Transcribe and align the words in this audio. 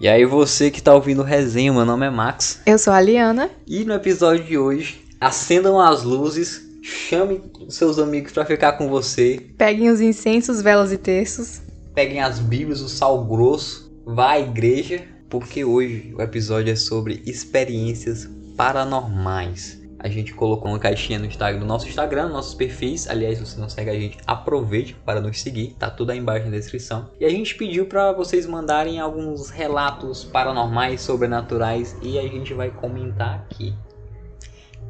E 0.00 0.08
aí 0.08 0.24
você 0.24 0.70
que 0.70 0.80
tá 0.82 0.94
ouvindo 0.94 1.20
o 1.20 1.24
resenha, 1.24 1.72
meu 1.72 1.84
nome 1.84 2.06
é 2.06 2.10
Max. 2.10 2.60
Eu 2.64 2.78
sou 2.78 2.92
a 2.92 3.00
Liana. 3.00 3.50
E 3.66 3.84
no 3.84 3.92
episódio 3.92 4.44
de 4.44 4.56
hoje, 4.56 5.04
acendam 5.20 5.78
as 5.78 6.02
luzes, 6.02 6.62
chame 6.82 7.42
seus 7.68 7.98
amigos 7.98 8.32
pra 8.32 8.46
ficar 8.46 8.72
com 8.72 8.88
você, 8.88 9.46
Peguem 9.58 9.90
os 9.90 10.00
incensos, 10.00 10.62
velas 10.62 10.90
e 10.92 10.96
terços. 10.96 11.60
peguem 11.94 12.20
as 12.20 12.38
bíblias, 12.38 12.80
o 12.80 12.88
sal 12.88 13.24
grosso, 13.26 13.92
vá 14.06 14.32
à 14.32 14.40
igreja, 14.40 15.02
porque 15.28 15.64
hoje 15.64 16.14
o 16.16 16.22
episódio 16.22 16.72
é 16.72 16.76
sobre 16.76 17.22
experiências 17.26 18.26
paranormais. 18.56 19.79
A 20.02 20.08
gente 20.08 20.32
colocou 20.32 20.70
uma 20.70 20.78
caixinha 20.78 21.18
no, 21.18 21.26
Instagram, 21.26 21.60
no 21.60 21.66
nosso 21.66 21.86
Instagram, 21.86 22.24
nos 22.24 22.32
nossos 22.32 22.54
perfis. 22.54 23.06
Aliás, 23.06 23.36
se 23.36 23.44
você 23.44 23.60
não 23.60 23.68
segue 23.68 23.90
a 23.90 23.94
gente, 23.94 24.16
aproveite 24.26 24.94
para 25.04 25.20
nos 25.20 25.42
seguir, 25.42 25.76
tá 25.78 25.90
tudo 25.90 26.10
aí 26.10 26.18
embaixo 26.18 26.46
na 26.46 26.52
descrição. 26.52 27.10
E 27.20 27.24
a 27.26 27.28
gente 27.28 27.54
pediu 27.54 27.84
para 27.84 28.10
vocês 28.12 28.46
mandarem 28.46 28.98
alguns 28.98 29.50
relatos 29.50 30.24
paranormais, 30.24 31.02
sobrenaturais 31.02 31.94
e 32.00 32.18
a 32.18 32.22
gente 32.22 32.54
vai 32.54 32.70
comentar 32.70 33.34
aqui. 33.34 33.74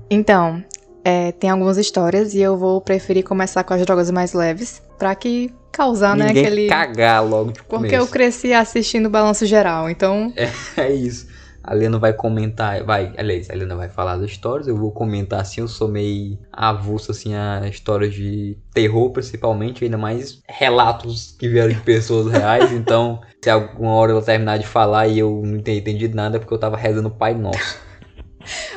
Então, 0.09 0.63
é, 1.05 1.33
tem 1.33 1.51
algumas 1.51 1.77
histórias 1.77 2.33
e 2.35 2.41
eu 2.41 2.57
vou 2.57 2.81
preferir 2.81 3.25
começar 3.25 3.65
com 3.65 3.75
as 3.75 3.85
drogas 3.85 4.13
mais 4.13 4.33
leves. 4.33 4.81
Pra 4.97 5.17
que 5.17 5.53
causar, 5.73 6.17
né, 6.17 6.27
Ninguém 6.27 6.45
aquele... 6.45 6.69
cagar 6.69 7.25
logo 7.25 7.53
de 7.53 7.63
Porque 7.65 7.97
eu 7.97 8.07
cresci 8.07 8.53
assistindo 8.53 9.11
Balanço 9.11 9.45
Geral, 9.45 9.91
então... 9.91 10.33
É 10.77 10.93
isso. 10.93 11.27
A 11.63 11.75
Helena 11.75 11.99
vai 11.99 12.13
comentar, 12.13 12.83
vai, 12.85 13.13
aliás, 13.17 13.51
a 13.51 13.55
Helena 13.55 13.77
vai 13.77 13.89
falar 13.89 14.17
das 14.17 14.31
histórias, 14.31 14.67
eu 14.67 14.77
vou 14.77 14.91
comentar 14.91 15.41
assim, 15.41 15.61
eu 15.61 15.69
sou 15.69 15.89
meio 15.89 16.39
avulso 16.53 17.11
assim 17.11 17.35
a 17.35 17.69
histórias 17.69 18.15
de 18.15 18.57
terror 18.73 19.11
principalmente, 19.11 19.85
ainda 19.85 19.99
mais 19.99 20.41
relatos 20.49 21.37
que 21.39 21.49
vieram 21.49 21.73
de 21.73 21.81
pessoas 21.81 22.33
reais, 22.33 22.73
então 22.73 23.21
se 23.43 23.51
alguma 23.51 23.93
hora 23.93 24.13
ela 24.13 24.23
terminar 24.23 24.59
de 24.59 24.67
falar 24.67 25.09
e 25.09 25.19
eu 25.19 25.43
não 25.45 25.61
tenha 25.61 25.79
entendido 25.79 26.17
nada 26.17 26.37
é 26.37 26.39
porque 26.41 26.55
eu 26.55 26.59
tava 26.59 26.77
rezando 26.77 27.09
o 27.09 27.15
Pai 27.15 27.35
Nosso. 27.35 27.79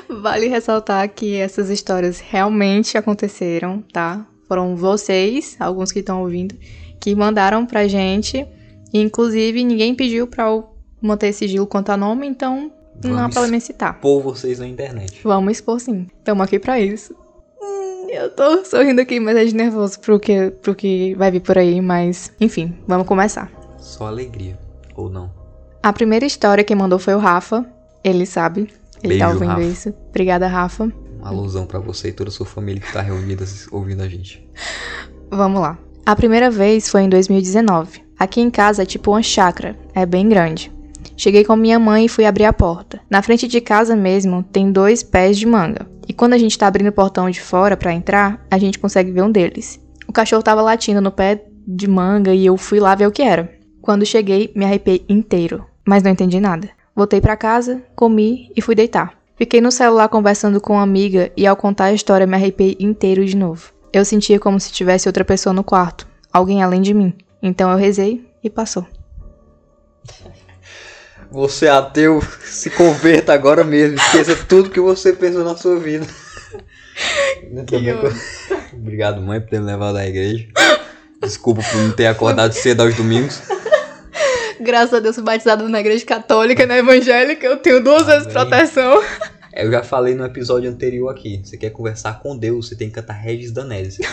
Vale 0.10 0.48
ressaltar 0.48 1.08
que 1.10 1.36
essas 1.38 1.70
histórias 1.70 2.20
realmente 2.20 2.98
aconteceram, 2.98 3.82
tá? 3.94 4.26
Foram 4.48 4.76
vocês, 4.76 5.56
alguns 5.60 5.92
que 5.92 6.00
estão 6.00 6.22
ouvindo, 6.22 6.56
que 7.00 7.16
mandaram 7.16 7.66
pra 7.66 7.88
gente. 7.88 8.46
Inclusive, 8.94 9.64
ninguém 9.64 9.96
pediu 9.96 10.28
pra 10.28 10.46
eu 10.46 10.73
manter 11.04 11.34
sigilo 11.34 11.68
quanto 11.68 11.90
a 11.92 11.98
nome, 11.98 12.26
então 12.28 12.72
não 13.04 13.16
há 13.16 13.22
Vamos 13.22 13.34
problema 13.34 13.58
em 13.58 13.60
citar. 13.60 13.96
expor 13.96 14.22
vocês 14.24 14.60
na 14.60 14.68
internet. 14.68 15.22
Vamos 15.24 15.52
expor 15.52 15.80
sim. 15.80 16.08
Estamos 16.18 16.44
aqui 16.46 16.58
pra 16.60 16.80
isso. 16.80 17.14
Hum, 17.62 18.08
eu 18.10 18.30
tô 18.30 18.64
sorrindo 18.66 19.02
aqui, 19.02 19.20
mas 19.20 19.36
é 19.36 19.46
de 19.46 19.54
nervoso 19.56 20.00
pro 20.00 20.20
que, 20.20 20.52
pro 20.62 20.74
que 20.74 21.14
vai 21.16 21.30
vir 21.32 21.42
por 21.42 21.58
aí, 21.58 21.82
mas 21.82 22.32
enfim, 22.40 22.76
vamos 22.88 23.06
começar. 23.08 23.52
Só 23.78 24.08
alegria, 24.08 24.58
ou 24.96 25.10
não. 25.10 25.30
A 25.82 25.92
primeira 25.92 26.26
história 26.26 26.64
que 26.64 26.74
mandou 26.74 26.98
foi 26.98 27.14
o 27.14 27.20
Rafa. 27.20 27.66
Ele 28.04 28.26
sabe. 28.26 28.70
Ele 29.04 29.18
tá 29.18 29.26
Beijo, 29.28 29.34
ouvindo 29.34 29.50
Rafa. 29.50 29.62
isso. 29.64 29.94
Obrigada, 30.10 30.48
Rafa. 30.48 30.92
Uma 31.20 31.30
alusão 31.30 31.66
pra 31.66 31.80
você 31.80 32.10
e 32.10 32.14
toda 32.14 32.30
a 32.30 32.34
sua 32.34 32.46
família 32.46 32.82
que 32.82 32.92
tá 32.94 33.02
reunida 33.02 33.44
ouvindo 33.72 34.02
a 34.02 34.08
gente. 34.08 34.48
Vamos 35.30 35.62
lá. 35.62 35.78
A 36.06 36.16
primeira 36.16 36.50
vez 36.52 36.90
foi 36.90 37.02
em 37.04 37.10
2019. 37.10 38.02
Aqui 38.20 38.40
em 38.42 38.50
casa 38.50 38.84
é 38.84 38.86
tipo 38.86 39.12
uma 39.12 39.24
chácara, 39.24 39.78
é 39.94 40.06
bem 40.06 40.28
grande. 40.30 40.72
Cheguei 41.16 41.44
com 41.44 41.56
minha 41.56 41.80
mãe 41.80 42.06
e 42.06 42.10
fui 42.10 42.26
abrir 42.26 42.46
a 42.46 42.54
porta. 42.54 43.00
Na 43.10 43.22
frente 43.22 43.48
de 43.48 43.62
casa 43.62 43.96
mesmo 43.96 44.44
tem 44.44 44.72
dois 44.72 45.04
pés 45.04 45.38
de 45.38 45.46
manga. 45.46 45.88
E 46.08 46.14
quando 46.14 46.34
a 46.34 46.38
gente 46.38 46.58
tá 46.58 46.68
abrindo 46.68 46.88
o 46.88 46.94
portão 46.94 47.30
de 47.30 47.40
fora 47.40 47.78
pra 47.78 47.94
entrar, 47.94 48.46
a 48.50 48.58
gente 48.58 48.80
consegue 48.80 49.12
ver 49.12 49.22
um 49.22 49.32
deles. 49.32 49.80
O 50.08 50.12
cachorro 50.12 50.44
tava 50.44 50.62
latindo 50.62 51.02
no 51.02 51.12
pé 51.12 51.46
de 51.66 51.88
manga 51.88 52.34
e 52.34 52.46
eu 52.46 52.58
fui 52.58 52.80
lá 52.80 52.94
ver 52.96 53.08
o 53.08 53.12
que 53.12 53.22
era. 53.22 53.54
Quando 53.82 54.06
cheguei, 54.06 54.52
me 54.56 54.66
arrepiei 54.66 55.06
inteiro, 55.08 55.66
mas 55.86 56.04
não 56.04 56.12
entendi 56.12 56.40
nada. 56.40 56.70
Voltei 56.96 57.20
pra 57.20 57.38
casa, 57.38 57.82
comi 57.96 58.52
e 58.56 58.62
fui 58.62 58.76
deitar. 58.76 59.14
Fiquei 59.36 59.60
no 59.60 59.72
celular 59.72 60.10
conversando 60.10 60.62
com 60.62 60.74
uma 60.74 60.84
amiga 60.84 61.32
e 61.36 61.48
ao 61.48 61.56
contar 61.56 61.86
a 61.86 61.94
história 61.94 62.28
me 62.28 62.36
arrepiei 62.36 62.78
inteiro 62.80 63.26
de 63.26 63.36
novo. 63.36 63.74
Eu 63.92 64.06
sentia 64.06 64.40
como 64.40 64.60
se 64.60 64.72
tivesse 64.72 65.08
outra 65.08 65.26
pessoa 65.26 65.54
no 65.54 65.64
quarto, 65.64 66.08
alguém 66.32 66.62
além 66.62 66.82
de 66.82 66.94
mim. 66.94 67.14
Então 67.42 67.72
eu 67.72 67.78
rezei 67.78 68.26
e 68.44 68.50
passou. 68.50 68.86
Você 71.34 71.68
ateu, 71.68 72.22
se 72.46 72.70
converta 72.70 73.34
agora 73.34 73.64
mesmo. 73.64 73.98
Esqueça 73.98 74.36
tudo 74.48 74.70
que 74.70 74.80
você 74.80 75.14
pensou 75.14 75.44
na 75.44 75.58
sua 75.58 75.80
vida. 75.80 76.06
Obrigado, 78.72 79.20
mãe, 79.20 79.42
por 79.42 79.50
ter 79.50 79.60
me 79.60 79.66
levado 79.66 79.98
à 79.98 80.06
igreja. 80.06 80.48
Desculpa 81.20 81.64
por 81.64 81.82
não 81.82 81.92
ter 81.92 82.06
acordado 82.06 82.54
cedo 82.54 82.82
aos 82.82 82.94
domingos. 82.94 83.42
Graças 84.62 84.94
a 84.94 85.00
Deus 85.00 85.16
fui 85.16 85.24
batizado 85.24 85.68
na 85.68 85.80
igreja 85.80 86.06
católica, 86.06 86.68
na 86.68 86.78
evangélica, 86.78 87.48
eu 87.48 87.58
tenho 87.58 87.84
duas 87.84 88.06
vezes 88.06 88.28
proteção. 88.28 89.02
Eu 89.52 89.72
já 89.72 89.82
falei 89.82 90.14
no 90.14 90.24
episódio 90.26 90.70
anterior 90.70 91.10
aqui. 91.10 91.42
Você 91.44 91.58
quer 91.58 91.72
conversar 91.72 92.20
com 92.20 92.38
Deus, 92.38 92.68
você 92.68 92.76
tem 92.76 92.90
que 92.90 92.94
cantar 92.94 93.14
Regis 93.14 93.52
Danese. 93.52 94.08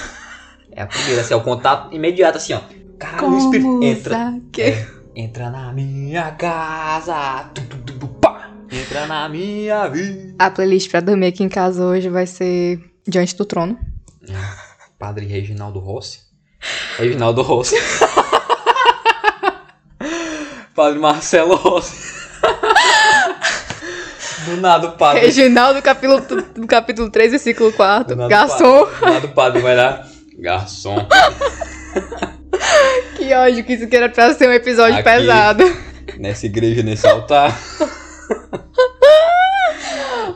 É 0.73 0.81
a 0.83 0.87
primeira, 0.87 1.21
assim, 1.21 1.35
é 1.35 1.37
o 1.37 1.43
contato 1.43 1.95
imediato, 1.95 2.39
assim, 2.39 2.55
ó. 2.55 2.61
Caralho, 2.99 3.35
o 3.35 3.39
Espírito 3.39 3.67
Como 3.69 3.85
entra. 3.85 4.15
saque. 4.15 4.63
É, 4.63 4.87
entra 5.21 5.51
na 5.51 5.73
minha 5.73 6.31
casa. 6.33 7.51
Tu, 7.55 7.61
tu, 7.63 7.79
tu, 7.99 8.09
pá. 8.09 8.51
Entra 8.71 9.07
na 9.07 9.29
minha 9.29 9.87
vida. 9.89 10.35
A 10.39 10.51
playlist 10.51 10.91
pra 10.91 11.01
dormir 11.01 11.27
aqui 11.27 11.43
em 11.43 11.49
casa 11.49 11.85
hoje 11.85 12.09
vai 12.09 12.27
ser 12.27 12.81
Diante 13.07 13.37
do 13.37 13.45
Trono. 13.45 13.79
Padre 14.99 15.27
Reginaldo 15.27 15.79
Rossi. 15.79 16.21
Reginaldo 16.99 17.43
Rossi. 17.43 17.77
padre 20.75 20.99
Marcelo 20.99 21.57
Rossi. 21.57 22.11
Do 24.47 24.57
nada 24.57 24.89
o 24.89 24.93
padre. 24.93 25.21
Reginaldo, 25.21 25.83
capítulo, 25.83 26.19
do 26.55 26.67
capítulo 26.67 27.11
3, 27.11 27.33
versículo 27.33 27.71
4. 27.75 28.15
do 28.15 28.17
nada 28.17 28.31
Garçom. 28.31 28.87
padre- 28.87 29.01
Do 29.01 29.07
nada 29.13 29.27
o 29.27 29.33
padre 29.33 29.61
vai 29.63 29.77
lá. 29.77 30.07
Garçom. 30.39 31.07
Que 33.17 33.33
ódio 33.35 33.65
que 33.65 33.75
isso 33.75 33.87
que 33.87 33.97
era 33.97 34.09
pra 34.09 34.35
ser 34.35 34.49
um 34.49 34.53
episódio 34.53 34.95
Aqui. 34.95 35.05
pesado. 35.05 35.65
Nessa 36.19 36.47
igreja, 36.47 36.83
nesse 36.83 37.07
altar. 37.07 37.59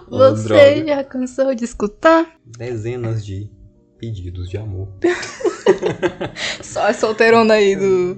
Você 0.09 0.49
droga. 0.49 0.87
já 0.87 1.05
cansou 1.05 1.55
de 1.55 1.65
escutar? 1.65 2.27
Dezenas 2.47 3.25
de 3.25 3.51
pedidos 3.99 4.49
de 4.49 4.57
amor. 4.59 4.89
Só 6.63 6.89
a 6.89 6.95
solteirona 6.95 7.55
aí 7.55 7.75
do, 7.75 8.17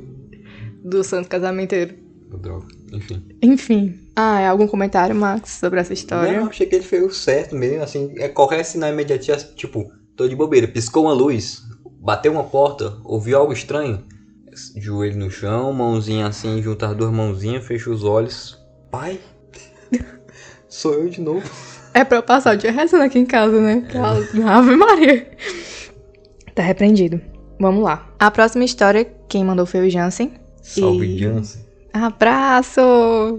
do 0.84 1.04
santo 1.04 1.28
casamenteiro. 1.28 1.94
Ô, 2.32 2.36
droga. 2.36 2.66
Enfim. 2.92 3.26
Enfim. 3.42 4.00
Ah, 4.14 4.40
é 4.40 4.48
algum 4.48 4.66
comentário, 4.66 5.14
Max, 5.14 5.50
sobre 5.50 5.80
essa 5.80 5.92
história? 5.92 6.40
Não, 6.40 6.48
achei 6.48 6.66
que 6.66 6.74
ele 6.74 6.84
fez 6.84 7.02
o 7.02 7.10
certo 7.10 7.54
mesmo, 7.54 7.82
assim, 7.82 8.14
é 8.18 8.28
correr 8.28 8.62
na 8.76 8.90
imediatez, 8.90 9.44
tipo, 9.54 9.90
tô 10.16 10.26
de 10.26 10.34
bobeira, 10.34 10.66
piscou 10.66 11.04
uma 11.04 11.12
luz, 11.12 11.62
bateu 12.06 12.30
uma 12.30 12.44
porta, 12.44 12.94
ouviu 13.04 13.36
algo 13.36 13.52
estranho, 13.52 14.04
joelho 14.76 15.18
no 15.18 15.28
chão, 15.28 15.72
mãozinha 15.72 16.28
assim, 16.28 16.62
junta 16.62 16.86
as 16.86 16.96
duas 16.96 17.10
mãozinhas, 17.10 17.66
fecha 17.66 17.90
os 17.90 18.04
olhos, 18.04 18.56
pai, 18.92 19.18
sou 20.68 20.94
eu 20.94 21.08
de 21.08 21.20
novo. 21.20 21.42
É 21.92 22.04
pra 22.04 22.18
eu 22.18 22.22
passar 22.22 22.54
o 22.54 22.56
dia 22.56 22.70
rezando 22.70 23.02
aqui 23.02 23.18
em 23.18 23.26
casa, 23.26 23.60
né? 23.60 23.84
Que 23.90 23.98
Ave 23.98 24.76
Maria. 24.76 25.28
Tá 26.54 26.62
repreendido. 26.62 27.20
Vamos 27.58 27.82
lá. 27.82 28.08
A 28.20 28.30
próxima 28.30 28.64
história, 28.64 29.04
quem 29.28 29.44
mandou 29.44 29.66
foi 29.66 29.88
o 29.88 29.90
Jansen. 29.90 30.34
Salve 30.62 31.06
E- 31.06 31.18
Jansen. 31.18 31.66
Abraço! 31.92 32.80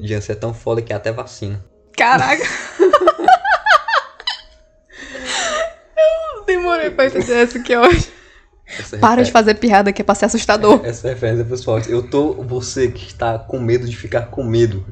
Jansen 0.01 0.35
é 0.35 0.39
tão 0.39 0.53
foda 0.53 0.81
que 0.81 0.91
é 0.91 0.95
até 0.95 1.11
vacina. 1.13 1.63
Caraca! 1.95 2.43
eu 6.35 6.43
demorei 6.45 6.89
pra 6.89 7.05
entender 7.05 7.43
essa 7.43 7.59
que 7.59 7.77
hoje. 7.77 8.16
Essa 8.67 8.97
Para 8.97 9.15
de 9.21 9.27
refer- 9.29 9.31
fazer 9.33 9.53
piada 9.55 9.93
que 9.93 10.01
é 10.01 10.05
pra 10.05 10.15
ser 10.15 10.25
assustador. 10.25 10.81
Essa 10.83 11.07
referência 11.09 11.41
é 11.41 11.45
pessoal. 11.45 11.79
Eu 11.87 12.03
tô, 12.03 12.33
você 12.43 12.89
que 12.89 13.05
está 13.07 13.37
com 13.39 13.59
medo 13.59 13.87
de 13.87 13.95
ficar 13.95 14.23
com 14.27 14.43
medo, 14.43 14.85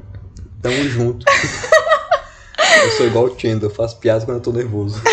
tamo 0.62 0.82
junto. 0.88 1.26
eu 2.84 2.90
sou 2.92 3.06
igual 3.06 3.24
o 3.26 3.38
Chendo, 3.38 3.66
eu 3.66 3.70
faço 3.70 3.98
piada 3.98 4.24
quando 4.24 4.38
eu 4.38 4.42
tô 4.42 4.52
nervoso. 4.52 5.00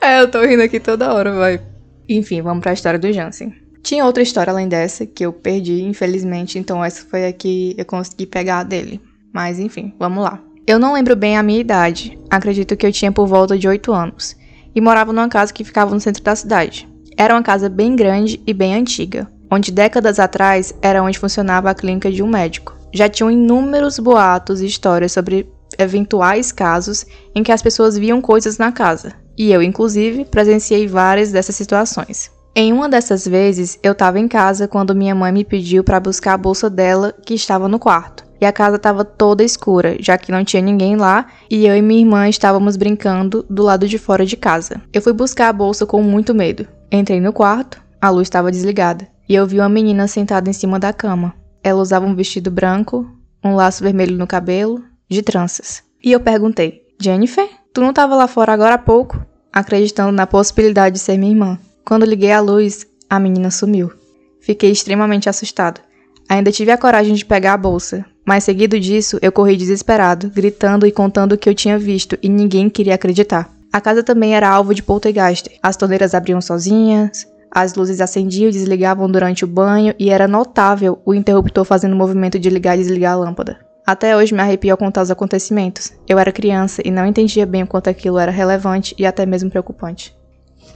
É, 0.00 0.20
eu 0.20 0.28
tô 0.28 0.40
rindo 0.42 0.62
aqui 0.62 0.80
toda 0.80 1.12
hora, 1.14 1.32
vai. 1.32 1.60
Enfim, 2.08 2.42
vamos 2.42 2.60
pra 2.60 2.72
história 2.72 2.98
do 2.98 3.12
Jansen. 3.12 3.54
Tinha 3.84 4.04
outra 4.04 4.20
história 4.22 4.50
além 4.52 4.66
dessa 4.68 5.06
que 5.06 5.24
eu 5.24 5.32
perdi, 5.32 5.82
infelizmente, 5.84 6.58
então 6.58 6.84
essa 6.84 7.04
foi 7.08 7.26
a 7.26 7.32
que 7.32 7.74
eu 7.78 7.84
consegui 7.84 8.26
pegar 8.26 8.64
dele. 8.64 9.00
Mas 9.32 9.60
enfim, 9.60 9.94
vamos 9.98 10.24
lá. 10.24 10.40
Eu 10.66 10.78
não 10.78 10.94
lembro 10.94 11.14
bem 11.14 11.36
a 11.36 11.42
minha 11.42 11.60
idade, 11.60 12.18
acredito 12.28 12.76
que 12.76 12.84
eu 12.84 12.92
tinha 12.92 13.12
por 13.12 13.26
volta 13.28 13.56
de 13.56 13.68
8 13.68 13.92
anos, 13.92 14.36
e 14.74 14.80
morava 14.80 15.12
numa 15.12 15.28
casa 15.28 15.52
que 15.52 15.64
ficava 15.64 15.94
no 15.94 16.00
centro 16.00 16.22
da 16.22 16.34
cidade. 16.34 16.88
Era 17.16 17.34
uma 17.34 17.42
casa 17.42 17.68
bem 17.68 17.94
grande 17.94 18.40
e 18.46 18.54
bem 18.54 18.74
antiga, 18.74 19.30
onde 19.50 19.70
décadas 19.70 20.18
atrás 20.18 20.74
era 20.80 21.02
onde 21.02 21.18
funcionava 21.18 21.70
a 21.70 21.74
clínica 21.74 22.10
de 22.10 22.22
um 22.22 22.28
médico. 22.28 22.74
Já 22.92 23.08
tinham 23.08 23.30
inúmeros 23.30 23.98
boatos 23.98 24.60
e 24.60 24.66
histórias 24.66 25.12
sobre 25.12 25.50
eventuais 25.78 26.52
casos 26.52 27.06
em 27.34 27.42
que 27.42 27.52
as 27.52 27.62
pessoas 27.62 27.96
viam 27.96 28.20
coisas 28.20 28.58
na 28.58 28.72
casa, 28.72 29.14
e 29.36 29.50
eu, 29.50 29.62
inclusive, 29.62 30.24
presenciei 30.24 30.86
várias 30.86 31.32
dessas 31.32 31.56
situações. 31.56 32.30
Em 32.54 32.70
uma 32.72 32.88
dessas 32.88 33.26
vezes, 33.26 33.78
eu 33.82 33.92
estava 33.92 34.20
em 34.20 34.28
casa 34.28 34.68
quando 34.68 34.94
minha 34.94 35.14
mãe 35.14 35.32
me 35.32 35.44
pediu 35.44 35.82
para 35.82 35.98
buscar 35.98 36.34
a 36.34 36.38
bolsa 36.38 36.68
dela 36.68 37.14
que 37.24 37.32
estava 37.32 37.66
no 37.66 37.78
quarto. 37.78 38.21
E 38.42 38.44
a 38.44 38.52
casa 38.52 38.74
estava 38.74 39.04
toda 39.04 39.44
escura, 39.44 39.96
já 40.00 40.18
que 40.18 40.32
não 40.32 40.44
tinha 40.44 40.60
ninguém 40.60 40.96
lá 40.96 41.28
e 41.48 41.64
eu 41.64 41.76
e 41.76 41.80
minha 41.80 42.00
irmã 42.00 42.28
estávamos 42.28 42.76
brincando 42.76 43.46
do 43.48 43.62
lado 43.62 43.86
de 43.86 43.98
fora 43.98 44.26
de 44.26 44.36
casa. 44.36 44.82
Eu 44.92 45.00
fui 45.00 45.12
buscar 45.12 45.48
a 45.48 45.52
bolsa 45.52 45.86
com 45.86 46.02
muito 46.02 46.34
medo. 46.34 46.66
Entrei 46.90 47.20
no 47.20 47.32
quarto, 47.32 47.80
a 48.00 48.10
luz 48.10 48.26
estava 48.26 48.50
desligada 48.50 49.06
e 49.28 49.34
eu 49.36 49.46
vi 49.46 49.60
uma 49.60 49.68
menina 49.68 50.08
sentada 50.08 50.50
em 50.50 50.52
cima 50.52 50.80
da 50.80 50.92
cama. 50.92 51.32
Ela 51.62 51.80
usava 51.80 52.04
um 52.04 52.16
vestido 52.16 52.50
branco, 52.50 53.08
um 53.44 53.54
laço 53.54 53.84
vermelho 53.84 54.18
no 54.18 54.26
cabelo, 54.26 54.82
de 55.08 55.22
tranças. 55.22 55.84
E 56.02 56.10
eu 56.10 56.18
perguntei: 56.18 56.82
Jennifer, 57.00 57.48
tu 57.72 57.80
não 57.80 57.90
estava 57.90 58.16
lá 58.16 58.26
fora 58.26 58.52
agora 58.52 58.74
há 58.74 58.78
pouco? 58.78 59.24
Acreditando 59.52 60.10
na 60.10 60.26
possibilidade 60.26 60.94
de 60.94 61.00
ser 61.00 61.16
minha 61.16 61.30
irmã. 61.30 61.58
Quando 61.84 62.04
liguei 62.04 62.32
a 62.32 62.40
luz, 62.40 62.84
a 63.08 63.20
menina 63.20 63.52
sumiu. 63.52 63.92
Fiquei 64.40 64.72
extremamente 64.72 65.28
assustado. 65.28 65.80
Ainda 66.28 66.50
tive 66.50 66.72
a 66.72 66.78
coragem 66.78 67.14
de 67.14 67.24
pegar 67.24 67.52
a 67.52 67.58
bolsa, 67.58 68.04
mas 68.24 68.44
seguido 68.44 68.78
disso 68.78 69.18
eu 69.20 69.32
corri 69.32 69.56
desesperado, 69.56 70.30
gritando 70.30 70.86
e 70.86 70.92
contando 70.92 71.32
o 71.32 71.38
que 71.38 71.48
eu 71.48 71.54
tinha 71.54 71.78
visto 71.78 72.18
e 72.22 72.28
ninguém 72.28 72.70
queria 72.70 72.94
acreditar. 72.94 73.50
A 73.72 73.80
casa 73.80 74.02
também 74.02 74.34
era 74.34 74.48
alvo 74.48 74.74
de 74.74 74.82
poltergeist. 74.82 75.50
As 75.62 75.76
torneiras 75.76 76.14
abriam 76.14 76.40
sozinhas, 76.40 77.26
as 77.50 77.74
luzes 77.74 78.00
acendiam 78.00 78.48
e 78.48 78.52
desligavam 78.52 79.10
durante 79.10 79.44
o 79.44 79.48
banho 79.48 79.94
e 79.98 80.10
era 80.10 80.28
notável 80.28 81.00
o 81.04 81.14
interruptor 81.14 81.64
fazendo 81.64 81.94
o 81.94 81.96
movimento 81.96 82.38
de 82.38 82.50
ligar 82.50 82.76
e 82.76 82.80
desligar 82.80 83.14
a 83.14 83.16
lâmpada. 83.16 83.58
Até 83.84 84.16
hoje 84.16 84.32
me 84.32 84.40
arrepio 84.40 84.70
ao 84.70 84.78
contar 84.78 85.02
os 85.02 85.10
acontecimentos. 85.10 85.92
Eu 86.08 86.18
era 86.18 86.30
criança 86.30 86.80
e 86.84 86.90
não 86.90 87.04
entendia 87.04 87.44
bem 87.44 87.64
o 87.64 87.66
quanto 87.66 87.90
aquilo 87.90 88.18
era 88.18 88.30
relevante 88.30 88.94
e 88.96 89.04
até 89.04 89.26
mesmo 89.26 89.50
preocupante. 89.50 90.16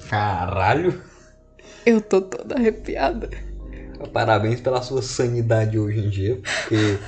Caralho! 0.09 1.01
Eu 1.85 2.01
tô 2.01 2.21
toda 2.21 2.57
arrepiada. 2.57 3.31
Parabéns 4.13 4.61
pela 4.61 4.83
sua 4.83 5.03
sanidade 5.03 5.79
hoje 5.79 6.01
em 6.01 6.11
dia, 6.11 6.41
porque 6.43 6.99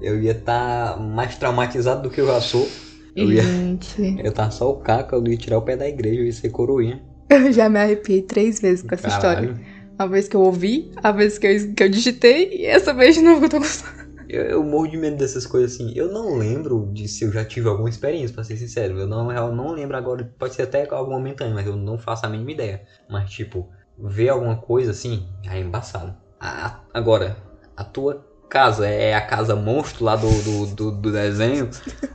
eu 0.00 0.20
ia 0.20 0.32
estar 0.32 0.94
tá 0.94 1.00
mais 1.00 1.36
traumatizado 1.36 2.02
do 2.02 2.10
que 2.10 2.20
eu 2.20 2.26
já 2.26 2.40
sou. 2.40 2.66
Eu 3.16 3.32
ia, 3.32 3.42
Gente. 3.42 4.16
eu 4.22 4.32
tava 4.32 4.50
só 4.50 4.70
o 4.70 4.76
caco, 4.76 5.14
eu 5.14 5.26
ia 5.26 5.36
tirar 5.36 5.58
o 5.58 5.62
pé 5.62 5.76
da 5.76 5.88
igreja, 5.88 6.20
eu 6.20 6.26
ia 6.26 6.32
ser 6.32 6.50
coroinha. 6.50 7.02
Eu 7.30 7.52
já 7.52 7.68
me 7.68 7.78
arrepiei 7.78 8.22
três 8.22 8.60
vezes 8.60 8.82
com 8.82 8.94
essa 8.94 9.08
Caralho. 9.08 9.50
história. 9.52 9.78
A 9.98 10.06
vez 10.06 10.28
que 10.28 10.36
eu 10.36 10.40
ouvi, 10.40 10.90
a 11.02 11.10
vez 11.10 11.38
que 11.38 11.46
eu, 11.46 11.74
que 11.74 11.82
eu 11.82 11.88
digitei 11.88 12.48
e 12.52 12.66
essa 12.66 12.94
vez 12.94 13.16
de 13.16 13.22
novo 13.22 13.40
que 13.40 13.46
eu 13.46 13.50
tô 13.50 13.58
gostando. 13.58 13.98
Eu, 14.28 14.44
eu 14.44 14.62
morro 14.62 14.86
de 14.88 14.96
medo 14.96 15.16
dessas 15.16 15.46
coisas 15.46 15.74
assim. 15.74 15.92
Eu 15.96 16.12
não 16.12 16.36
lembro 16.36 16.90
de 16.92 17.08
se 17.08 17.24
eu 17.24 17.32
já 17.32 17.44
tive 17.44 17.68
alguma 17.68 17.88
experiência, 17.88 18.34
pra 18.34 18.44
ser 18.44 18.56
sincero. 18.56 18.98
Eu 18.98 19.06
não, 19.06 19.32
eu 19.32 19.52
não 19.52 19.72
lembro 19.72 19.96
agora, 19.96 20.24
pode 20.38 20.54
ser 20.54 20.62
até 20.62 20.86
algo 20.88 21.10
momentâneo, 21.10 21.54
mas 21.54 21.66
eu 21.66 21.74
não 21.76 21.98
faço 21.98 22.26
a 22.26 22.28
mínima 22.28 22.52
ideia. 22.52 22.82
Mas, 23.08 23.30
tipo, 23.30 23.68
ver 23.98 24.28
alguma 24.28 24.56
coisa 24.56 24.90
assim, 24.90 25.26
já 25.42 25.54
é 25.54 25.60
embaçado. 25.60 26.14
A- 26.38 26.82
agora, 26.92 27.36
a 27.76 27.82
tua 27.84 28.27
casa 28.48 28.86
é 28.86 29.14
a 29.14 29.20
casa 29.20 29.54
monstro 29.54 30.04
lá 30.04 30.16
do, 30.16 30.30
do, 30.42 30.66
do, 30.66 30.90
do 30.92 31.12
desenho. 31.12 31.68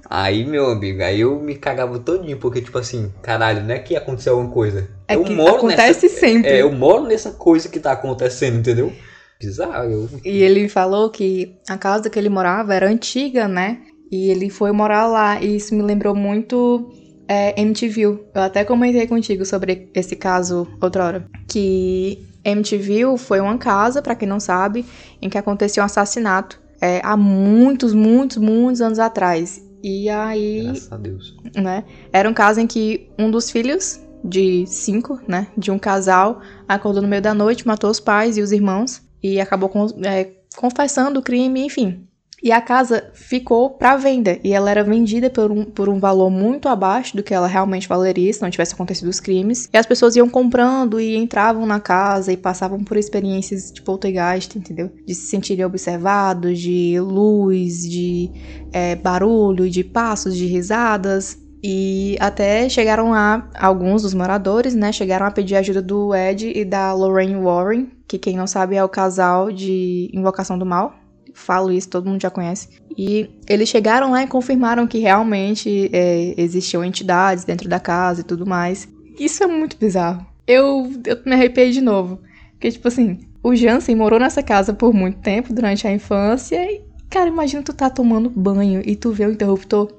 Aí, 0.10 0.46
meu 0.46 0.68
amigo, 0.70 1.02
aí 1.04 1.22
eu 1.22 1.40
me 1.40 1.56
cagava 1.56 1.98
todinho, 2.00 2.38
porque, 2.38 2.62
tipo 2.62 2.78
assim, 2.78 3.12
caralho, 3.22 3.64
não 3.64 3.74
é 3.74 3.80
que 3.80 3.96
aconteceu 3.96 4.34
alguma 4.34 4.52
coisa. 4.52 4.90
É 5.08 5.16
eu 5.16 5.24
que 5.24 5.34
moro 5.34 5.58
acontece 5.58 6.06
nessa, 6.06 6.20
sempre. 6.20 6.50
É, 6.50 6.62
eu 6.62 6.72
moro 6.72 7.04
nessa 7.04 7.32
coisa 7.32 7.70
que 7.70 7.80
tá 7.80 7.92
acontecendo, 7.92 8.58
entendeu? 8.58 8.92
Bizarro, 9.40 9.90
eu. 9.90 10.10
E 10.24 10.42
ele 10.42 10.70
falou 10.70 11.10
que 11.10 11.56
a 11.68 11.78
casa 11.78 12.10
que 12.10 12.18
ele 12.18 12.30
morava 12.30 12.74
era 12.74 12.88
antiga, 12.88 13.48
né? 13.48 13.82
E 14.12 14.30
ele 14.30 14.50
foi 14.50 14.72
morar 14.72 15.08
lá. 15.08 15.42
E 15.42 15.56
isso 15.56 15.74
me 15.76 15.82
lembrou 15.82 16.16
muito 16.16 16.92
é, 17.28 17.60
MTV. 17.60 18.02
Eu 18.02 18.20
até 18.36 18.64
comentei 18.64 19.08
contigo 19.08 19.46
sobre 19.46 19.90
esse 19.94 20.16
caso 20.16 20.68
outra 20.82 21.06
hora. 21.06 21.28
Que 21.48 22.24
MTV 22.44 23.18
foi 23.18 23.40
uma 23.40 23.58
casa, 23.58 24.02
pra 24.02 24.16
quem 24.16 24.28
não 24.28 24.40
sabe, 24.40 24.86
em 25.22 25.30
que 25.30 25.38
aconteceu 25.38 25.82
um 25.82 25.86
assassinato 25.86 26.62
é, 26.82 27.00
há 27.04 27.16
muitos, 27.16 27.94
muitos, 27.94 28.38
muitos 28.38 28.82
anos 28.82 29.00
atrás. 29.00 29.64
E 29.82 30.10
aí 30.10 30.64
Graças 30.66 30.92
a 30.92 30.98
Deus. 30.98 31.36
né? 31.56 31.84
Era 32.12 32.30
um 32.30 32.34
caso 32.34 32.60
em 32.60 32.68
que 32.68 33.10
um 33.18 33.30
dos 33.32 33.50
filhos 33.50 34.00
de 34.24 34.66
cinco, 34.68 35.20
né, 35.28 35.48
de 35.58 35.70
um 35.72 35.78
casal, 35.78 36.42
acordou 36.68 37.02
no 37.02 37.08
meio 37.10 37.22
da 37.22 37.34
noite, 37.34 37.68
matou 37.68 37.90
os 37.90 38.00
pais 38.00 38.38
e 38.38 38.42
os 38.42 38.52
irmãos 38.54 39.02
e 39.22 39.40
acabou 39.42 39.68
com- 39.70 39.88
é, 40.06 40.32
confessando 40.56 41.20
o 41.20 41.24
crime, 41.24 41.66
enfim. 41.66 42.08
E 42.44 42.52
a 42.52 42.60
casa 42.60 43.10
ficou 43.14 43.70
para 43.70 43.96
venda 43.96 44.38
e 44.44 44.52
ela 44.52 44.70
era 44.70 44.84
vendida 44.84 45.30
por 45.30 45.50
um, 45.50 45.64
por 45.64 45.88
um 45.88 45.98
valor 45.98 46.30
muito 46.30 46.68
abaixo 46.68 47.16
do 47.16 47.24
que 47.24 47.34
ela 47.34 47.48
realmente 47.48 47.88
valeria 47.88 48.34
se 48.34 48.42
não 48.42 48.50
tivesse 48.50 48.74
acontecido 48.74 49.08
os 49.08 49.22
crimes. 49.22 49.70
E 49.72 49.78
as 49.78 49.86
pessoas 49.86 50.18
iam 50.18 50.28
comprando 50.28 51.00
e 51.00 51.16
entravam 51.16 51.66
na 51.66 51.80
casa 51.80 52.34
e 52.34 52.38
passavam 52.38 52.84
por 52.84 52.98
experiências 52.98 53.72
de 53.72 53.82
poltergeist, 53.82 54.58
entendeu? 54.58 54.92
De 55.08 55.16
se 55.16 55.28
sentirem 55.28 55.64
observados, 55.64 56.60
de 56.60 57.00
luz, 57.00 57.90
de 57.90 58.30
é, 58.74 58.98
barulho, 58.98 59.70
de 59.70 59.82
passos, 59.82 60.36
de 60.36 60.46
risadas. 60.46 61.38
E 61.64 62.18
até 62.20 62.68
chegaram 62.68 63.12
lá, 63.12 63.50
alguns 63.58 64.02
dos 64.02 64.14
moradores, 64.14 64.76
né? 64.76 64.92
Chegaram 64.92 65.26
a 65.26 65.32
pedir 65.32 65.56
ajuda 65.56 65.82
do 65.82 66.14
Ed 66.14 66.52
e 66.54 66.66
da 66.66 66.94
Lorraine 66.94 67.42
Warren, 67.42 67.90
que 68.06 68.18
quem 68.18 68.36
não 68.36 68.48
sabe 68.48 68.76
é 68.76 68.84
o 68.84 68.90
casal 68.90 69.50
de 69.50 70.12
Invocação 70.14 70.60
do 70.60 70.66
Mal. 70.66 71.03
Falo 71.34 71.72
isso, 71.72 71.90
todo 71.90 72.10
mundo 72.10 72.22
já 72.22 72.30
conhece. 72.30 72.70
E 72.98 73.30
eles 73.48 73.68
chegaram 73.68 74.12
lá 74.12 74.24
e 74.24 74.28
confirmaram 74.28 74.86
que 74.86 75.00
realmente 75.00 75.90
é, 75.92 76.34
existiam 76.38 76.84
entidades 76.84 77.44
dentro 77.44 77.68
da 77.68 77.80
casa 77.80 78.22
e 78.22 78.24
tudo 78.24 78.46
mais. 78.46 78.88
Isso 79.20 79.44
é 79.44 79.48
muito 79.48 79.78
bizarro. 79.78 80.26
Eu, 80.48 80.92
eu 81.06 81.20
me 81.26 81.34
arrepiei 81.34 81.72
de 81.72 81.82
novo. 81.82 82.20
Porque, 82.52 82.72
tipo 82.72 82.88
assim, 82.88 83.20
o 83.42 83.56
Jansen 83.56 83.96
morou 83.96 84.20
nessa 84.20 84.44
casa 84.44 84.74
por 84.74 84.94
muito 84.94 85.20
tempo, 85.20 85.54
durante 85.54 85.88
a 85.88 85.92
infância. 85.92 86.56
E, 86.72 86.82
cara, 87.10 87.30
imagina 87.30 87.64
tu 87.64 87.74
tá 87.74 87.90
tomando 87.90 88.30
banho 88.30 88.82
e 88.86 88.96
tu 88.96 89.12
vê 89.12 89.26
o 89.26 89.32
interruptor. 89.32 89.92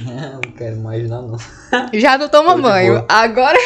não 0.04 0.40
quero 0.56 0.76
imaginar, 0.76 1.22
não. 1.22 1.38
Já 1.94 2.18
não 2.18 2.28
toma 2.28 2.56
banho. 2.56 3.04
Agora. 3.08 3.58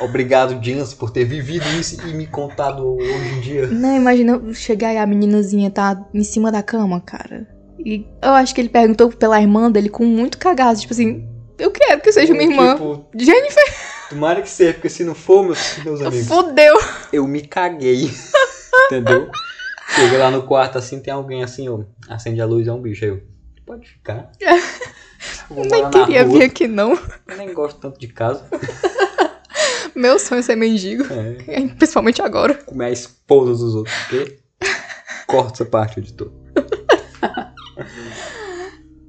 Obrigado, 0.00 0.62
Jans, 0.62 0.92
por 0.94 1.10
ter 1.10 1.24
vivido 1.24 1.66
isso 1.78 2.06
e 2.06 2.12
me 2.12 2.26
contado 2.26 2.96
hoje 2.96 3.28
em 3.36 3.40
dia. 3.40 3.66
Não, 3.66 3.96
imagina 3.96 4.32
eu 4.32 4.54
chegar 4.54 4.92
e 4.92 4.98
a 4.98 5.06
meninazinha 5.06 5.70
tá 5.70 6.06
em 6.12 6.22
cima 6.22 6.52
da 6.52 6.62
cama, 6.62 7.00
cara. 7.00 7.48
E 7.78 8.06
eu 8.22 8.32
acho 8.32 8.54
que 8.54 8.60
ele 8.60 8.68
perguntou 8.68 9.10
pela 9.10 9.40
irmã 9.40 9.70
dele 9.70 9.88
com 9.88 10.04
muito 10.04 10.38
cagaço. 10.38 10.82
Tipo 10.82 10.92
assim, 10.92 11.28
eu 11.58 11.70
quero 11.70 12.00
que 12.00 12.12
seja 12.12 12.32
minha 12.32 12.50
irmã. 12.50 12.74
Tipo, 12.74 13.06
Jennifer, 13.14 13.74
tomara 14.10 14.42
que 14.42 14.50
seja, 14.50 14.74
porque 14.74 14.88
se 14.88 15.04
não 15.04 15.14
for, 15.14 15.44
meus, 15.44 15.78
meus 15.84 16.00
amigos, 16.02 16.26
fudeu. 16.26 16.74
eu 17.12 17.26
me 17.26 17.42
caguei. 17.42 18.10
Entendeu? 18.86 19.30
Cheguei 19.88 20.18
lá 20.18 20.30
no 20.30 20.42
quarto 20.42 20.78
assim, 20.78 21.00
tem 21.00 21.12
alguém 21.12 21.42
assim, 21.42 21.68
ó. 21.68 21.80
Acende 22.08 22.40
a 22.40 22.46
luz, 22.46 22.66
é 22.66 22.72
um 22.72 22.82
bicho. 22.82 23.04
Aí 23.04 23.10
eu, 23.10 23.22
pode 23.64 23.88
ficar. 23.88 24.30
Vou 25.48 25.64
Nem 25.64 25.90
queria 25.90 26.24
vir 26.24 26.42
aqui, 26.42 26.68
não. 26.68 26.92
Eu 27.26 27.36
nem 27.36 27.52
gosto 27.54 27.80
tanto 27.80 27.98
de 27.98 28.08
casa. 28.08 28.44
Meu 29.96 30.18
sonho 30.18 30.40
é 30.40 30.42
ser 30.42 30.56
mendigo. 30.56 31.04
É, 31.48 31.66
Principalmente 31.78 32.20
agora. 32.20 32.54
comer 32.54 32.86
a 32.86 32.90
esposa 32.90 33.52
dos 33.52 33.74
outros. 33.74 33.96
Porque... 34.08 34.38
Corta 35.26 35.54
essa 35.54 35.64
parte, 35.64 35.98
editor. 35.98 36.30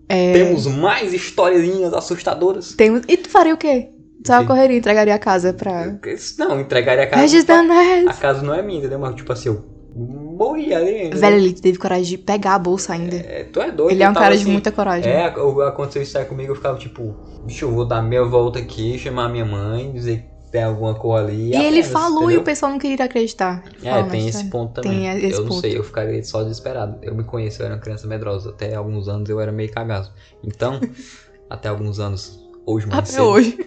É. 0.10 0.32
Temos 0.32 0.66
mais 0.68 1.14
historinhas 1.14 1.94
assustadoras. 1.94 2.74
Tem... 2.74 3.02
E 3.10 3.18
tu 3.18 3.30
faria 3.30 3.54
o 3.54 3.58
quê? 3.58 3.90
Só 4.26 4.46
correria, 4.46 4.78
entregaria 4.78 5.14
a 5.14 5.20
casa 5.20 5.52
pra. 5.52 6.00
Não, 6.38 6.62
entregaria 6.62 7.04
a 7.04 7.08
casa. 7.08 7.22
Regis 7.22 7.44
Danés. 7.44 8.08
A 8.08 8.14
casa 8.14 8.42
não 8.42 8.54
é 8.54 8.62
minha, 8.62 8.80
entendeu? 8.80 9.00
Mas 9.00 9.16
tipo 9.16 9.34
assim, 9.34 9.50
eu 9.50 9.66
morri 9.94 10.74
ali. 10.74 11.00
entendeu? 11.00 11.20
Velho, 11.20 11.36
ele 11.36 11.54
teve 11.54 11.78
coragem 11.78 12.06
de 12.06 12.18
pegar 12.18 12.56
a 12.56 12.60
bolsa 12.60 12.94
ainda. 12.94 13.18
É, 13.18 13.44
tu 13.44 13.62
é 13.62 13.70
doido. 13.70 13.92
ele 13.92 14.04
é 14.04 14.10
um 14.10 14.14
cara 14.14 14.36
de 14.36 14.44
assim, 14.44 14.52
muita 14.52 14.72
coragem. 14.72 15.12
É, 15.12 15.26
aconteceu 15.26 16.02
isso 16.02 16.18
aí 16.18 16.24
comigo, 16.24 16.52
eu 16.52 16.56
ficava 16.56 16.78
tipo, 16.78 17.16
bicho, 17.46 17.66
eu 17.66 17.72
vou 17.72 17.86
dar 17.86 18.02
meia 18.02 18.24
volta 18.24 18.60
aqui, 18.60 18.98
chamar 18.98 19.28
minha 19.30 19.46
mãe, 19.46 19.92
dizer 19.92 20.26
tem 20.52 20.64
alguma 20.64 20.96
cor 20.96 21.20
ali. 21.20 21.52
E 21.52 21.56
ele 21.56 21.80
apenas, 21.80 21.88
falou 21.88 22.22
e 22.22 22.26
entendeu? 22.26 22.42
o 22.42 22.44
pessoal 22.44 22.72
não 22.72 22.80
queria 22.80 23.06
acreditar. 23.06 23.64
É, 23.84 23.90
Falando 23.92 24.12
tem 24.12 24.28
esse 24.28 24.46
ponto 24.46 24.74
também. 24.82 25.00
Tem 25.02 25.26
esse 25.26 25.34
eu 25.34 25.42
não 25.42 25.50
ponto. 25.50 25.62
sei, 25.62 25.78
eu 25.78 25.84
ficaria 25.84 26.24
só 26.24 26.44
desesperado. 26.44 26.98
Eu 27.02 27.16
me 27.16 27.24
conheço, 27.24 27.62
eu 27.62 27.66
era 27.66 27.76
uma 27.76 27.82
criança 27.82 28.08
medrosa. 28.08 28.50
Até 28.50 28.76
alguns 28.76 29.08
anos 29.08 29.30
eu 29.30 29.40
era 29.40 29.52
meio 29.52 29.72
cagado. 29.72 30.10
Então, 30.44 30.80
até 31.50 31.70
alguns 31.70 32.00
anos, 32.00 32.40
hoje 32.66 32.86
mais 32.88 33.00
Até 33.00 33.12
cedo. 33.14 33.24
hoje. 33.24 33.58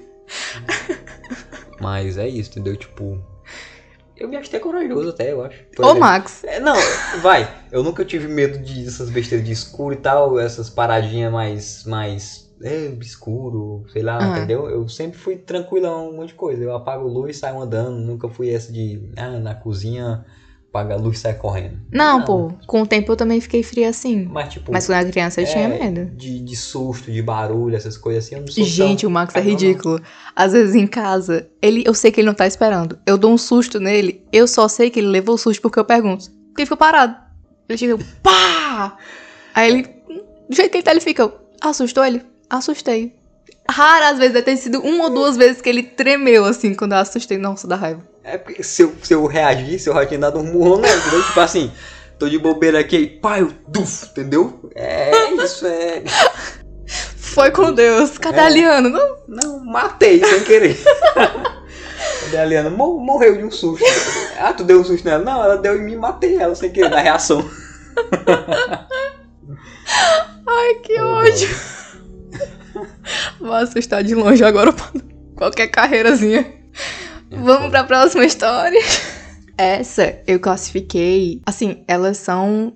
Mas 1.80 2.18
é 2.18 2.28
isso, 2.28 2.50
entendeu? 2.50 2.76
Tipo, 2.76 3.18
eu 4.20 4.28
me 4.28 4.36
achei 4.36 4.60
corajoso 4.60 5.08
até, 5.08 5.32
eu 5.32 5.42
acho. 5.42 5.56
Por 5.74 5.82
Ô, 5.82 5.88
exemplo, 5.88 6.00
Max. 6.00 6.44
É, 6.44 6.60
não, 6.60 6.76
vai. 7.22 7.64
Eu 7.72 7.82
nunca 7.82 8.04
tive 8.04 8.28
medo 8.28 8.58
de 8.58 8.84
dessas 8.84 9.08
besteiras 9.08 9.46
de 9.46 9.52
escuro 9.52 9.94
e 9.94 9.96
tal, 9.96 10.38
essas 10.38 10.68
paradinhas 10.68 11.32
mais. 11.32 11.84
mais. 11.84 12.49
É, 12.62 12.86
escuro, 13.00 13.84
sei 13.92 14.02
lá, 14.02 14.18
Ah. 14.20 14.36
entendeu? 14.38 14.68
Eu 14.68 14.88
sempre 14.88 15.18
fui 15.18 15.36
tranquilão, 15.36 16.10
um 16.10 16.16
monte 16.16 16.28
de 16.28 16.34
coisa. 16.34 16.62
Eu 16.62 16.74
apago 16.74 17.08
luz 17.08 17.36
e 17.36 17.38
saio 17.40 17.60
andando. 17.60 17.96
Nunca 17.96 18.28
fui 18.28 18.50
essa 18.50 18.70
de. 18.72 19.00
Ah, 19.16 19.30
na 19.38 19.54
cozinha, 19.54 20.24
apaga 20.68 20.92
a 20.94 20.96
luz 20.98 21.16
e 21.16 21.20
sai 21.20 21.34
correndo. 21.34 21.78
Não, 21.90 22.22
pô. 22.22 22.52
Com 22.66 22.82
o 22.82 22.86
tempo 22.86 23.10
eu 23.10 23.16
também 23.16 23.40
fiquei 23.40 23.62
fria 23.62 23.88
assim. 23.88 24.26
Mas, 24.30 24.52
tipo. 24.52 24.70
Mas 24.72 24.84
quando 24.86 24.96
eu 24.96 25.00
era 25.00 25.10
criança 25.10 25.40
eu 25.40 25.46
tinha 25.46 25.64
é, 25.64 25.90
medo. 25.90 26.14
De, 26.14 26.38
de 26.40 26.54
susto, 26.56 27.10
de 27.10 27.22
barulho, 27.22 27.74
essas 27.74 27.96
coisas 27.96 28.26
assim. 28.26 28.34
Eu 28.34 28.42
não 28.42 28.48
sou 28.48 28.62
Gente, 28.64 29.00
tão 29.00 29.10
o 29.10 29.12
Max 29.12 29.34
é 29.34 29.38
não. 29.40 29.46
ridículo. 29.46 29.98
Às 30.36 30.52
vezes 30.52 30.74
em 30.74 30.86
casa, 30.86 31.48
ele, 31.62 31.82
eu 31.86 31.94
sei 31.94 32.12
que 32.12 32.20
ele 32.20 32.26
não 32.26 32.34
tá 32.34 32.46
esperando. 32.46 32.98
Eu 33.06 33.16
dou 33.16 33.32
um 33.32 33.38
susto 33.38 33.80
nele, 33.80 34.22
eu 34.30 34.46
só 34.46 34.68
sei 34.68 34.90
que 34.90 34.98
ele 35.00 35.08
levou 35.08 35.36
o 35.36 35.38
susto 35.38 35.62
porque 35.62 35.78
eu 35.78 35.84
pergunto. 35.84 36.26
Porque 36.48 36.60
ele 36.60 36.66
ficou 36.66 36.76
parado. 36.76 37.16
Ele 37.68 37.78
chega, 37.78 37.96
pá! 38.22 38.98
Aí 39.54 39.70
ele, 39.70 39.82
do 40.48 40.54
jeito 40.54 40.70
que 40.70 40.76
ele 40.76 40.82
tá, 40.84 40.90
ele 40.90 41.00
fica. 41.00 41.32
Assustou 41.62 42.04
ele? 42.04 42.22
Assustei. 42.50 43.14
Raras 43.70 44.18
vezes, 44.18 44.32
deve 44.34 44.44
ter 44.44 44.56
sido 44.56 44.80
uma 44.80 45.04
ou 45.04 45.10
duas 45.10 45.36
vezes 45.36 45.62
que 45.62 45.68
ele 45.68 45.82
tremeu, 45.84 46.44
assim, 46.44 46.74
quando 46.74 46.92
eu 46.92 46.98
assustei. 46.98 47.38
Nossa, 47.38 47.68
da 47.68 47.76
raiva. 47.76 48.02
É 48.24 48.36
porque 48.36 48.62
se 48.62 48.82
eu, 48.82 48.92
se 49.02 49.14
eu 49.14 49.24
reagisse, 49.26 49.88
eu 49.88 49.94
já 49.94 50.04
tinha 50.04 50.18
dado 50.20 50.38
um 50.40 50.44
murro 50.52 50.78
entendeu? 50.80 51.22
Tipo 51.24 51.40
assim, 51.40 51.72
tô 52.18 52.28
de 52.28 52.38
bobeira 52.38 52.78
aqui, 52.80 53.06
pai, 53.06 53.40
eu 53.42 53.52
duf, 53.68 54.06
entendeu? 54.10 54.70
É 54.74 55.32
isso, 55.34 55.66
é. 55.66 56.02
Foi 57.16 57.50
com 57.52 57.72
Deus. 57.72 58.18
Cadê 58.18 58.40
É. 58.40 58.42
a 58.44 58.48
Liana? 58.48 58.88
Não. 58.88 59.16
Não, 59.28 59.64
matei 59.64 60.22
sem 60.24 60.40
querer. 60.42 60.76
Cadê 61.14 62.36
a 62.38 62.44
Liana? 62.44 62.68
Mo- 62.70 62.98
morreu 62.98 63.36
de 63.38 63.44
um 63.44 63.50
susto. 63.50 63.84
Ah, 64.38 64.52
tu 64.52 64.64
deu 64.64 64.80
um 64.80 64.84
susto 64.84 65.04
nela? 65.04 65.22
Não, 65.24 65.42
ela 65.44 65.56
deu 65.56 65.76
em 65.76 65.84
mim 65.84 65.92
e 65.92 65.96
matei 65.96 66.36
ela 66.36 66.54
sem 66.56 66.70
querer, 66.70 66.90
na 66.90 66.98
reação. 67.00 67.48
Ai, 70.46 70.74
que 70.82 71.00
ódio. 71.00 71.48
Vou 73.38 73.52
assustar 73.52 74.02
de 74.02 74.14
longe 74.14 74.44
agora 74.44 74.72
pra 74.72 74.90
qualquer 75.36 75.68
carreirazinha. 75.68 76.46
Vamos 77.30 77.70
pra 77.70 77.84
próxima 77.84 78.24
história. 78.24 78.80
Essa 79.56 80.20
eu 80.26 80.40
classifiquei. 80.40 81.42
Assim, 81.44 81.84
elas 81.86 82.16
são 82.16 82.72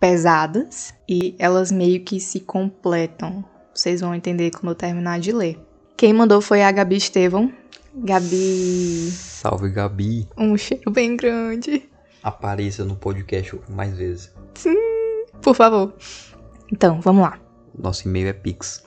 pesadas 0.00 0.94
e 1.08 1.36
elas 1.38 1.70
meio 1.70 2.02
que 2.02 2.18
se 2.18 2.40
completam. 2.40 3.44
Vocês 3.74 4.00
vão 4.00 4.14
entender 4.14 4.50
quando 4.50 4.70
eu 4.70 4.74
terminar 4.74 5.20
de 5.20 5.32
ler. 5.32 5.58
Quem 5.96 6.12
mandou 6.12 6.40
foi 6.40 6.62
a 6.62 6.72
Gabi 6.72 6.96
Estevão. 6.96 7.52
Gabi. 7.94 9.10
Salve, 9.10 9.68
Gabi. 9.68 10.26
Um 10.36 10.56
cheiro 10.56 10.90
bem 10.90 11.16
grande. 11.16 11.88
Apareça 12.22 12.84
no 12.84 12.96
podcast 12.96 13.58
mais 13.68 13.96
vezes. 13.96 14.32
Por 15.42 15.54
favor. 15.54 15.94
Então, 16.72 17.00
vamos 17.00 17.22
lá. 17.22 17.38
Nosso 17.78 18.08
e-mail 18.08 18.28
é 18.28 18.32
Pix. 18.32 18.82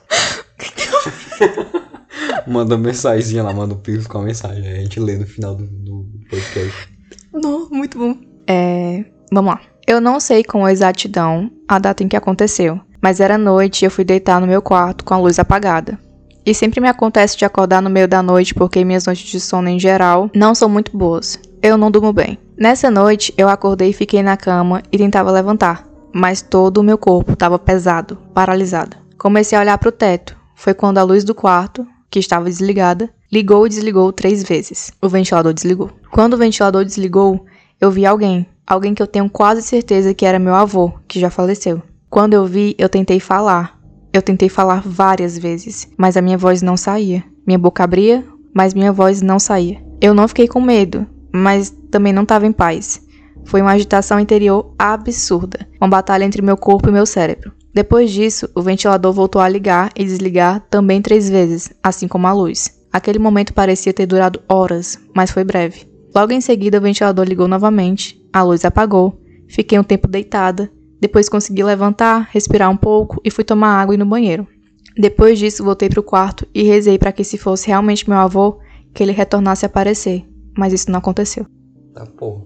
manda 2.46 2.76
mensagenzinha 2.76 3.42
lá, 3.42 3.52
manda 3.52 3.74
o 3.74 3.78
Pix 3.78 4.06
com 4.06 4.18
a 4.18 4.22
mensagem. 4.22 4.66
A 4.66 4.76
gente 4.76 5.00
lê 5.00 5.16
no 5.16 5.26
final 5.26 5.54
do, 5.54 5.66
do 5.66 6.06
podcast. 6.28 6.88
Não, 7.32 7.68
muito 7.70 7.98
bom. 7.98 8.16
É. 8.46 9.04
Vamos 9.32 9.52
lá. 9.52 9.60
Eu 9.86 10.00
não 10.00 10.18
sei 10.18 10.42
com 10.42 10.68
exatidão 10.68 11.50
a 11.68 11.78
data 11.78 12.02
em 12.02 12.08
que 12.08 12.16
aconteceu, 12.16 12.80
mas 13.00 13.20
era 13.20 13.38
noite 13.38 13.82
e 13.82 13.86
eu 13.86 13.90
fui 13.90 14.04
deitar 14.04 14.40
no 14.40 14.46
meu 14.46 14.60
quarto 14.60 15.04
com 15.04 15.14
a 15.14 15.18
luz 15.18 15.38
apagada. 15.38 15.98
E 16.44 16.54
sempre 16.54 16.80
me 16.80 16.88
acontece 16.88 17.36
de 17.36 17.44
acordar 17.44 17.82
no 17.82 17.90
meio 17.90 18.06
da 18.06 18.22
noite 18.22 18.54
porque 18.54 18.84
minhas 18.84 19.06
noites 19.06 19.28
de 19.28 19.40
sono 19.40 19.68
em 19.68 19.78
geral 19.78 20.30
não 20.34 20.54
são 20.54 20.68
muito 20.68 20.96
boas. 20.96 21.38
Eu 21.62 21.76
não 21.76 21.90
durmo 21.90 22.12
bem. 22.12 22.38
Nessa 22.56 22.90
noite, 22.90 23.34
eu 23.36 23.48
acordei 23.48 23.90
e 23.90 23.92
fiquei 23.92 24.22
na 24.22 24.36
cama 24.36 24.82
e 24.90 24.96
tentava 24.96 25.30
levantar, 25.30 25.86
mas 26.12 26.42
todo 26.42 26.78
o 26.78 26.82
meu 26.82 26.96
corpo 26.96 27.32
estava 27.32 27.58
pesado, 27.58 28.16
paralisado. 28.32 28.96
Comecei 29.18 29.58
a 29.58 29.60
olhar 29.60 29.78
para 29.78 29.88
o 29.88 29.92
teto. 29.92 30.36
Foi 30.56 30.72
quando 30.72 30.98
a 30.98 31.02
luz 31.02 31.22
do 31.22 31.34
quarto, 31.34 31.86
que 32.10 32.18
estava 32.18 32.46
desligada, 32.46 33.10
ligou 33.30 33.66
e 33.66 33.68
desligou 33.68 34.10
três 34.10 34.42
vezes. 34.42 34.90
O 35.02 35.08
ventilador 35.08 35.52
desligou. 35.52 35.90
Quando 36.10 36.32
o 36.32 36.38
ventilador 36.38 36.82
desligou, 36.82 37.44
eu 37.78 37.90
vi 37.90 38.06
alguém. 38.06 38.46
Alguém 38.66 38.94
que 38.94 39.02
eu 39.02 39.06
tenho 39.06 39.28
quase 39.28 39.62
certeza 39.62 40.14
que 40.14 40.24
era 40.24 40.38
meu 40.38 40.54
avô, 40.54 40.92
que 41.06 41.20
já 41.20 41.28
faleceu. 41.28 41.82
Quando 42.08 42.32
eu 42.32 42.46
vi, 42.46 42.74
eu 42.78 42.88
tentei 42.88 43.20
falar. 43.20 43.78
Eu 44.12 44.22
tentei 44.22 44.48
falar 44.48 44.82
várias 44.84 45.36
vezes, 45.36 45.86
mas 45.96 46.16
a 46.16 46.22
minha 46.22 46.38
voz 46.38 46.62
não 46.62 46.76
saía. 46.76 47.22
Minha 47.46 47.58
boca 47.58 47.84
abria, 47.84 48.24
mas 48.54 48.72
minha 48.72 48.92
voz 48.92 49.20
não 49.20 49.38
saía. 49.38 49.80
Eu 50.00 50.14
não 50.14 50.26
fiquei 50.26 50.48
com 50.48 50.60
medo, 50.60 51.06
mas 51.30 51.70
também 51.90 52.14
não 52.14 52.22
estava 52.22 52.46
em 52.46 52.52
paz. 52.52 53.02
Foi 53.44 53.60
uma 53.60 53.72
agitação 53.72 54.18
interior 54.18 54.72
absurda, 54.78 55.68
uma 55.78 55.88
batalha 55.88 56.24
entre 56.24 56.40
meu 56.40 56.56
corpo 56.56 56.88
e 56.88 56.92
meu 56.92 57.04
cérebro. 57.04 57.52
Depois 57.76 58.10
disso, 58.10 58.48
o 58.54 58.62
ventilador 58.62 59.12
voltou 59.12 59.38
a 59.38 59.46
ligar 59.46 59.92
e 59.94 60.02
desligar 60.02 60.66
também 60.70 61.02
três 61.02 61.28
vezes, 61.28 61.70
assim 61.82 62.08
como 62.08 62.26
a 62.26 62.32
luz. 62.32 62.70
Aquele 62.90 63.18
momento 63.18 63.52
parecia 63.52 63.92
ter 63.92 64.06
durado 64.06 64.40
horas, 64.48 64.98
mas 65.14 65.30
foi 65.30 65.44
breve. 65.44 65.86
Logo 66.14 66.32
em 66.32 66.40
seguida, 66.40 66.78
o 66.78 66.80
ventilador 66.80 67.26
ligou 67.26 67.46
novamente, 67.46 68.18
a 68.32 68.42
luz 68.42 68.64
apagou, 68.64 69.20
fiquei 69.46 69.78
um 69.78 69.84
tempo 69.84 70.08
deitada, 70.08 70.72
depois 70.98 71.28
consegui 71.28 71.62
levantar, 71.62 72.30
respirar 72.32 72.70
um 72.70 72.78
pouco 72.78 73.20
e 73.22 73.30
fui 73.30 73.44
tomar 73.44 73.78
água 73.78 73.94
e 73.94 73.96
ir 73.96 73.98
no 73.98 74.06
banheiro. 74.06 74.48
Depois 74.96 75.38
disso, 75.38 75.62
voltei 75.62 75.90
pro 75.90 76.02
quarto 76.02 76.48
e 76.54 76.62
rezei 76.62 76.98
para 76.98 77.12
que 77.12 77.24
se 77.24 77.36
fosse 77.36 77.66
realmente 77.66 78.08
meu 78.08 78.16
avô, 78.16 78.58
que 78.94 79.02
ele 79.02 79.12
retornasse 79.12 79.66
a 79.66 79.68
aparecer, 79.68 80.24
mas 80.56 80.72
isso 80.72 80.90
não 80.90 80.98
aconteceu. 80.98 81.44
Tá, 81.92 82.06
porra. 82.06 82.40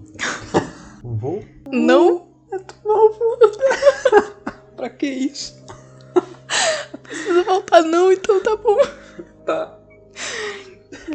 Vou? 1.01 1.41
Não? 1.71 2.27
Pra 4.81 4.89
que 4.89 5.05
isso? 5.05 5.63
Precisa 7.03 7.43
voltar 7.43 7.83
não, 7.83 8.11
então 8.11 8.41
tá 8.41 8.55
bom. 8.55 8.77
Tá. 9.45 9.77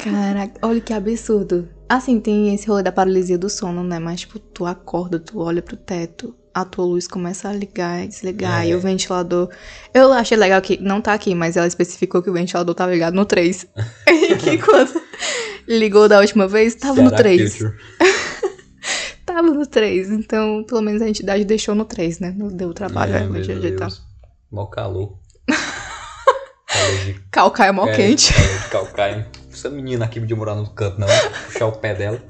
Caraca, 0.04 0.52
olha 0.62 0.80
que 0.80 0.92
absurdo. 0.92 1.68
Assim, 1.88 2.20
tem 2.20 2.54
esse 2.54 2.68
rolê 2.68 2.84
da 2.84 2.92
paralisia 2.92 3.36
do 3.36 3.50
sono, 3.50 3.82
né? 3.82 3.98
Mas, 3.98 4.20
tipo, 4.20 4.38
tu 4.38 4.64
acorda, 4.64 5.18
tu 5.18 5.40
olha 5.40 5.60
pro 5.60 5.76
teto, 5.76 6.32
a 6.54 6.64
tua 6.64 6.84
luz 6.84 7.08
começa 7.08 7.48
a 7.48 7.52
ligar 7.52 8.04
e 8.04 8.06
desligar, 8.06 8.64
É. 8.64 8.68
e 8.68 8.74
o 8.76 8.78
ventilador. 8.78 9.50
Eu 9.92 10.12
achei 10.12 10.36
legal 10.36 10.62
que 10.62 10.80
não 10.80 11.00
tá 11.00 11.12
aqui, 11.12 11.34
mas 11.34 11.56
ela 11.56 11.66
especificou 11.66 12.22
que 12.22 12.30
o 12.30 12.32
ventilador 12.32 12.72
tava 12.72 12.92
ligado 12.92 13.14
no 13.14 13.24
3. 13.26 13.66
e 14.06 14.34
que 14.38 14.58
quando 14.58 15.02
ligou 15.66 16.08
da 16.08 16.20
última 16.20 16.46
vez, 16.46 16.76
tava 16.76 17.02
no 17.02 17.08
Será 17.08 17.18
3. 17.18 17.58
Tava 19.36 19.50
no 19.50 19.66
3. 19.66 20.12
Então, 20.12 20.64
pelo 20.64 20.80
menos 20.80 21.02
a 21.02 21.08
entidade 21.10 21.44
deixou 21.44 21.74
no 21.74 21.84
3, 21.84 22.20
né? 22.20 22.34
Não 22.34 22.48
deu 22.48 22.72
trabalho 22.72 23.36
é, 23.36 23.40
de 23.42 23.52
ajeitar. 23.52 23.90
Mó 24.50 24.64
calor. 24.64 25.18
calor 26.66 27.04
de 27.04 27.20
Calcaia 27.30 27.68
é 27.68 27.72
mó 27.72 27.86
é, 27.86 27.94
quente. 27.94 28.32
Calor 28.32 28.48
de 28.48 28.68
calcaia. 28.70 29.30
Essa 29.52 29.68
menina 29.68 30.06
aqui 30.06 30.20
podia 30.20 30.34
morar 30.34 30.54
no 30.54 30.70
canto, 30.70 30.98
não. 30.98 31.06
Puxar 31.52 31.66
o 31.66 31.72
pé 31.72 31.94
dela. 31.94 32.22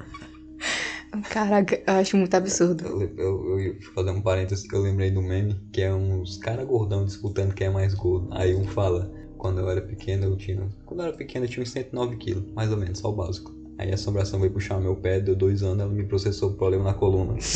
Caraca, 1.29 1.81
eu 1.87 1.93
acho 1.93 2.17
muito 2.17 2.35
absurdo. 2.35 2.85
Eu, 2.85 3.01
eu, 3.17 3.49
eu 3.51 3.59
ia 3.61 3.75
fazer 3.95 4.11
um 4.11 4.21
parênteses 4.21 4.67
que 4.67 4.75
eu 4.75 4.81
lembrei 4.81 5.09
do 5.09 5.21
meme, 5.21 5.53
que 5.71 5.81
é 5.81 5.93
uns 5.93 6.37
caras 6.37 6.67
gordão 6.67 7.05
disputando 7.05 7.53
quem 7.53 7.67
é 7.67 7.69
mais 7.69 7.93
gordo. 7.93 8.27
Aí 8.33 8.53
um 8.53 8.67
fala, 8.67 9.09
quando 9.37 9.61
eu 9.61 9.69
era 9.69 9.79
pequeno 9.79 10.25
eu 10.25 10.35
tinha. 10.35 10.67
Quando 10.85 10.99
eu 10.99 11.05
era 11.05 11.15
pequeno 11.15 11.45
eu 11.45 11.49
tinha 11.49 11.63
uns 11.63 11.71
109 11.71 12.17
quilos, 12.17 12.51
mais 12.51 12.69
ou 12.69 12.75
menos, 12.75 12.99
só 12.99 13.09
o 13.09 13.15
básico. 13.15 13.56
Aí 13.77 13.91
a 13.91 13.93
assombração 13.93 14.39
veio 14.39 14.51
puxar 14.51 14.79
meu 14.79 14.95
pé, 14.95 15.19
deu 15.19 15.35
dois 15.35 15.61
anos, 15.61 15.79
ela 15.81 15.89
me 15.91 16.03
processou 16.03 16.49
por 16.51 16.57
problema 16.57 16.83
na 16.85 16.93
coluna. 16.93 17.35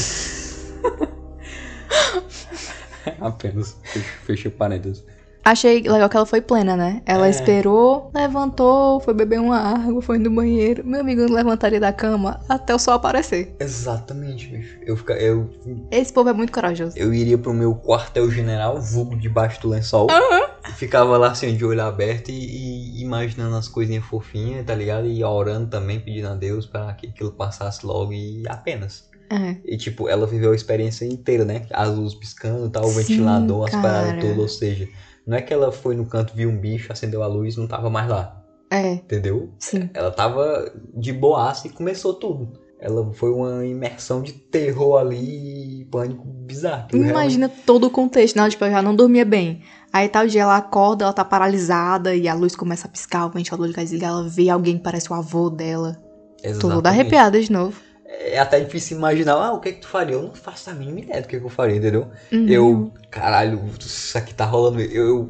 Apenas, 3.20 3.76
fech- 3.84 4.06
fechei 4.26 4.52
parênteses. 4.52 5.04
Achei 5.44 5.82
legal 5.82 6.08
que 6.08 6.16
ela 6.16 6.26
foi 6.28 6.40
plena, 6.40 6.78
né? 6.78 7.02
Ela 7.04 7.26
É. 7.26 7.32
esperou, 7.32 8.12
levantou, 8.14 9.00
foi 9.00 9.12
beber 9.16 9.40
uma 9.40 9.58
água, 9.58 10.00
foi 10.00 10.20
no 10.20 10.30
banheiro. 10.30 10.86
Meu 10.86 11.00
amigo 11.02 11.22
não 11.24 11.34
levantaria 11.34 11.80
da 11.80 11.92
cama 11.92 12.40
até 12.48 12.76
o 12.76 12.78
sol 12.80 12.94
aparecer. 12.94 13.56
Exatamente, 13.60 14.46
bicho. 14.50 14.78
Eu, 14.86 14.96
fica, 14.96 15.14
eu, 15.14 15.50
Esse 15.90 16.14
povo 16.14 16.30
é 16.30 16.34
muito 16.34 16.54
corajoso. 16.54 16.96
eu 16.96 17.12
iria 17.12 17.40
pro 17.40 17.56
meu 17.56 17.74
quartel-general, 17.74 18.80
vulgo 18.80 19.16
debaixo 19.18 19.60
do 19.64 19.70
lençol. 19.70 20.06
E 20.12 20.51
ficava 20.76 21.18
lá 21.18 21.32
assim, 21.32 21.56
de 21.56 21.66
olho 21.66 21.82
aberto 21.82 22.30
e, 22.30 23.00
e 23.00 23.02
imaginando 23.02 23.56
as 23.56 23.68
coisinhas 23.68 24.04
fofinhas, 24.06 24.66
tá 24.66 24.76
ligado? 24.76 25.08
E 25.08 25.24
orando 25.24 25.70
também, 25.70 26.00
pedindo 26.00 26.28
a 26.28 26.36
Deus 26.36 26.66
pra 26.66 26.94
que 26.94 27.08
aquilo 27.08 27.32
passasse 27.32 27.86
logo 27.86 28.14
e 28.14 28.44
apenas. 28.48 29.10
É. 29.32 29.56
E 29.64 29.78
tipo, 29.78 30.10
ela 30.10 30.28
viveu 30.28 30.52
a 30.52 30.56
experiência 30.56 31.06
inteira, 31.06 31.46
né? 31.46 31.66
As 31.72 31.90
luzes 31.90 32.16
piscando, 32.16 32.70
tal, 32.70 32.86
o 32.86 32.90
Sim, 32.90 33.02
ventilador, 33.02 33.66
as 33.66 33.72
cara. 33.72 33.84
paradas 33.84 34.22
todas. 34.22 34.38
Ou 34.38 34.48
seja, 34.48 34.90
não 35.26 35.38
é 35.38 35.42
que 35.42 35.54
ela 35.54 35.72
foi 35.72 35.96
no 35.96 36.06
canto, 36.06 36.36
viu 36.36 36.50
um 36.50 36.58
bicho, 36.58 36.92
acendeu 36.92 37.24
a 37.24 37.28
luz 37.28 37.56
e 37.56 37.60
não 37.60 37.68
tava 37.68 37.90
mais 37.90 38.10
lá. 38.10 38.38
É, 38.70 38.94
Entendeu? 38.94 39.54
sim. 39.60 39.90
Ela 39.94 40.12
tava 40.12 40.72
de 40.94 41.12
boaça 41.12 41.68
e 41.68 41.70
começou 41.70 42.14
tudo. 42.14 42.54
Ela 42.80 43.14
foi 43.14 43.30
uma 43.32 43.66
imersão 43.66 44.22
de 44.22 44.32
terror 44.32 44.98
ali, 44.98 45.86
pânico 45.92 46.26
bizarro. 46.42 46.88
realmente- 46.92 47.10
Imagina 47.12 47.50
todo 47.50 47.86
o 47.88 47.90
contexto. 47.90 48.36
Não, 48.36 48.48
tipo, 48.50 48.64
eu 48.66 48.72
já 48.72 48.82
não 48.82 48.96
dormia 48.96 49.26
bem. 49.26 49.62
Aí 49.94 50.08
tal 50.08 50.26
dia 50.28 50.44
ela 50.44 50.58
acorda, 50.58 51.04
ela 51.06 51.14
tá 51.14 51.24
paralisada 51.26 52.16
e 52.16 52.28
a 52.28 52.34
luz 52.34 52.56
começa 52.56 52.88
a 52.88 52.90
piscar, 52.90 53.26
o 53.26 53.30
ventilador 53.30 53.68
liga 53.68 53.82
e 53.82 53.84
desliga, 53.84 54.08
ela 54.08 54.24
vê 54.28 54.50
alguém 54.50 54.78
que 54.78 54.84
parece 54.84 55.12
o 55.12 55.16
avô 55.16 55.50
dela. 55.50 55.94
Tô 55.94 56.42
toda 56.42 56.50
Exatamente. 56.50 56.88
arrepiada 56.88 57.42
de 57.42 57.52
novo. 57.52 57.80
É 58.06 58.40
até 58.40 58.60
difícil 58.60 58.98
imaginar, 58.98 59.34
ah, 59.36 59.54
o 59.54 59.60
que 59.60 59.70
é 59.70 59.72
que 59.74 59.82
tu 59.82 59.88
faria? 59.88 60.16
Eu 60.16 60.24
não 60.24 60.34
faço 60.34 60.70
a 60.70 60.74
mínima 60.74 61.00
ideia 61.00 61.22
do 61.22 61.28
que, 61.28 61.36
é 61.36 61.40
que 61.40 61.46
eu 61.46 61.50
faria, 61.50 61.78
entendeu? 61.78 62.08
Uhum. 62.32 62.48
Eu, 62.48 62.92
caralho, 63.10 63.62
isso 63.80 64.18
aqui 64.18 64.34
tá 64.34 64.46
rolando. 64.46 64.82
Eu, 64.82 65.30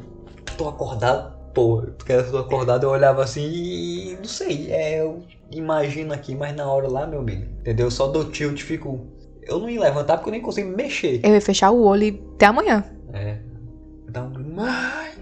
tô 0.56 0.68
acordado, 0.68 1.32
porra. 1.52 1.86
Porque 1.96 2.12
eu 2.12 2.30
tô 2.30 2.38
acordado, 2.38 2.84
eu 2.84 2.90
olhava 2.90 3.22
assim 3.22 3.44
e 3.46 4.16
não 4.16 4.24
sei. 4.24 4.70
É, 4.70 5.00
eu 5.00 5.22
imagino 5.50 6.12
aqui, 6.12 6.34
mas 6.34 6.54
na 6.56 6.66
hora 6.66 6.88
lá, 6.88 7.06
meu 7.06 7.20
amigo, 7.20 7.44
entendeu? 7.60 7.86
Eu 7.86 7.90
só 7.90 8.06
dou 8.08 8.24
tilt 8.30 8.60
e 8.60 8.62
fico. 8.62 9.06
Eu 9.42 9.58
não 9.58 9.68
ia 9.68 9.80
levantar 9.80 10.16
porque 10.16 10.30
eu 10.30 10.32
nem 10.32 10.40
consigo 10.40 10.68
me 10.68 10.76
mexer. 10.76 11.20
Eu 11.24 11.34
ia 11.34 11.40
fechar 11.40 11.70
o 11.70 11.82
olho 11.82 12.04
e 12.04 12.22
até 12.34 12.46
amanhã. 12.46 12.84
É. 13.12 13.38
Dá 14.08 14.22
um. 14.22 14.60
Ai, 14.60 15.12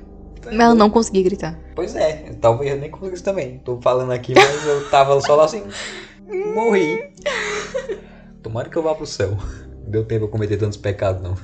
Mas 0.44 0.54
ela 0.60 0.74
não 0.74 0.90
conseguia 0.90 1.22
gritar. 1.22 1.58
Pois 1.74 1.96
é, 1.96 2.34
talvez 2.40 2.72
eu 2.72 2.78
nem 2.78 2.90
conseguisse 2.90 3.22
também. 3.22 3.58
Tô 3.58 3.80
falando 3.80 4.12
aqui, 4.12 4.34
mas 4.34 4.66
eu 4.66 4.88
tava 4.90 5.20
só 5.20 5.36
lá 5.36 5.44
assim. 5.44 5.62
Morri. 6.54 7.12
Tomara 8.42 8.68
que 8.68 8.76
eu 8.76 8.82
vá 8.82 8.94
pro 8.94 9.06
céu. 9.06 9.36
Não 9.82 9.90
deu 9.90 10.04
tempo 10.04 10.24
eu 10.24 10.28
cometer 10.28 10.56
tantos 10.56 10.76
pecados, 10.76 11.22
não. 11.22 11.34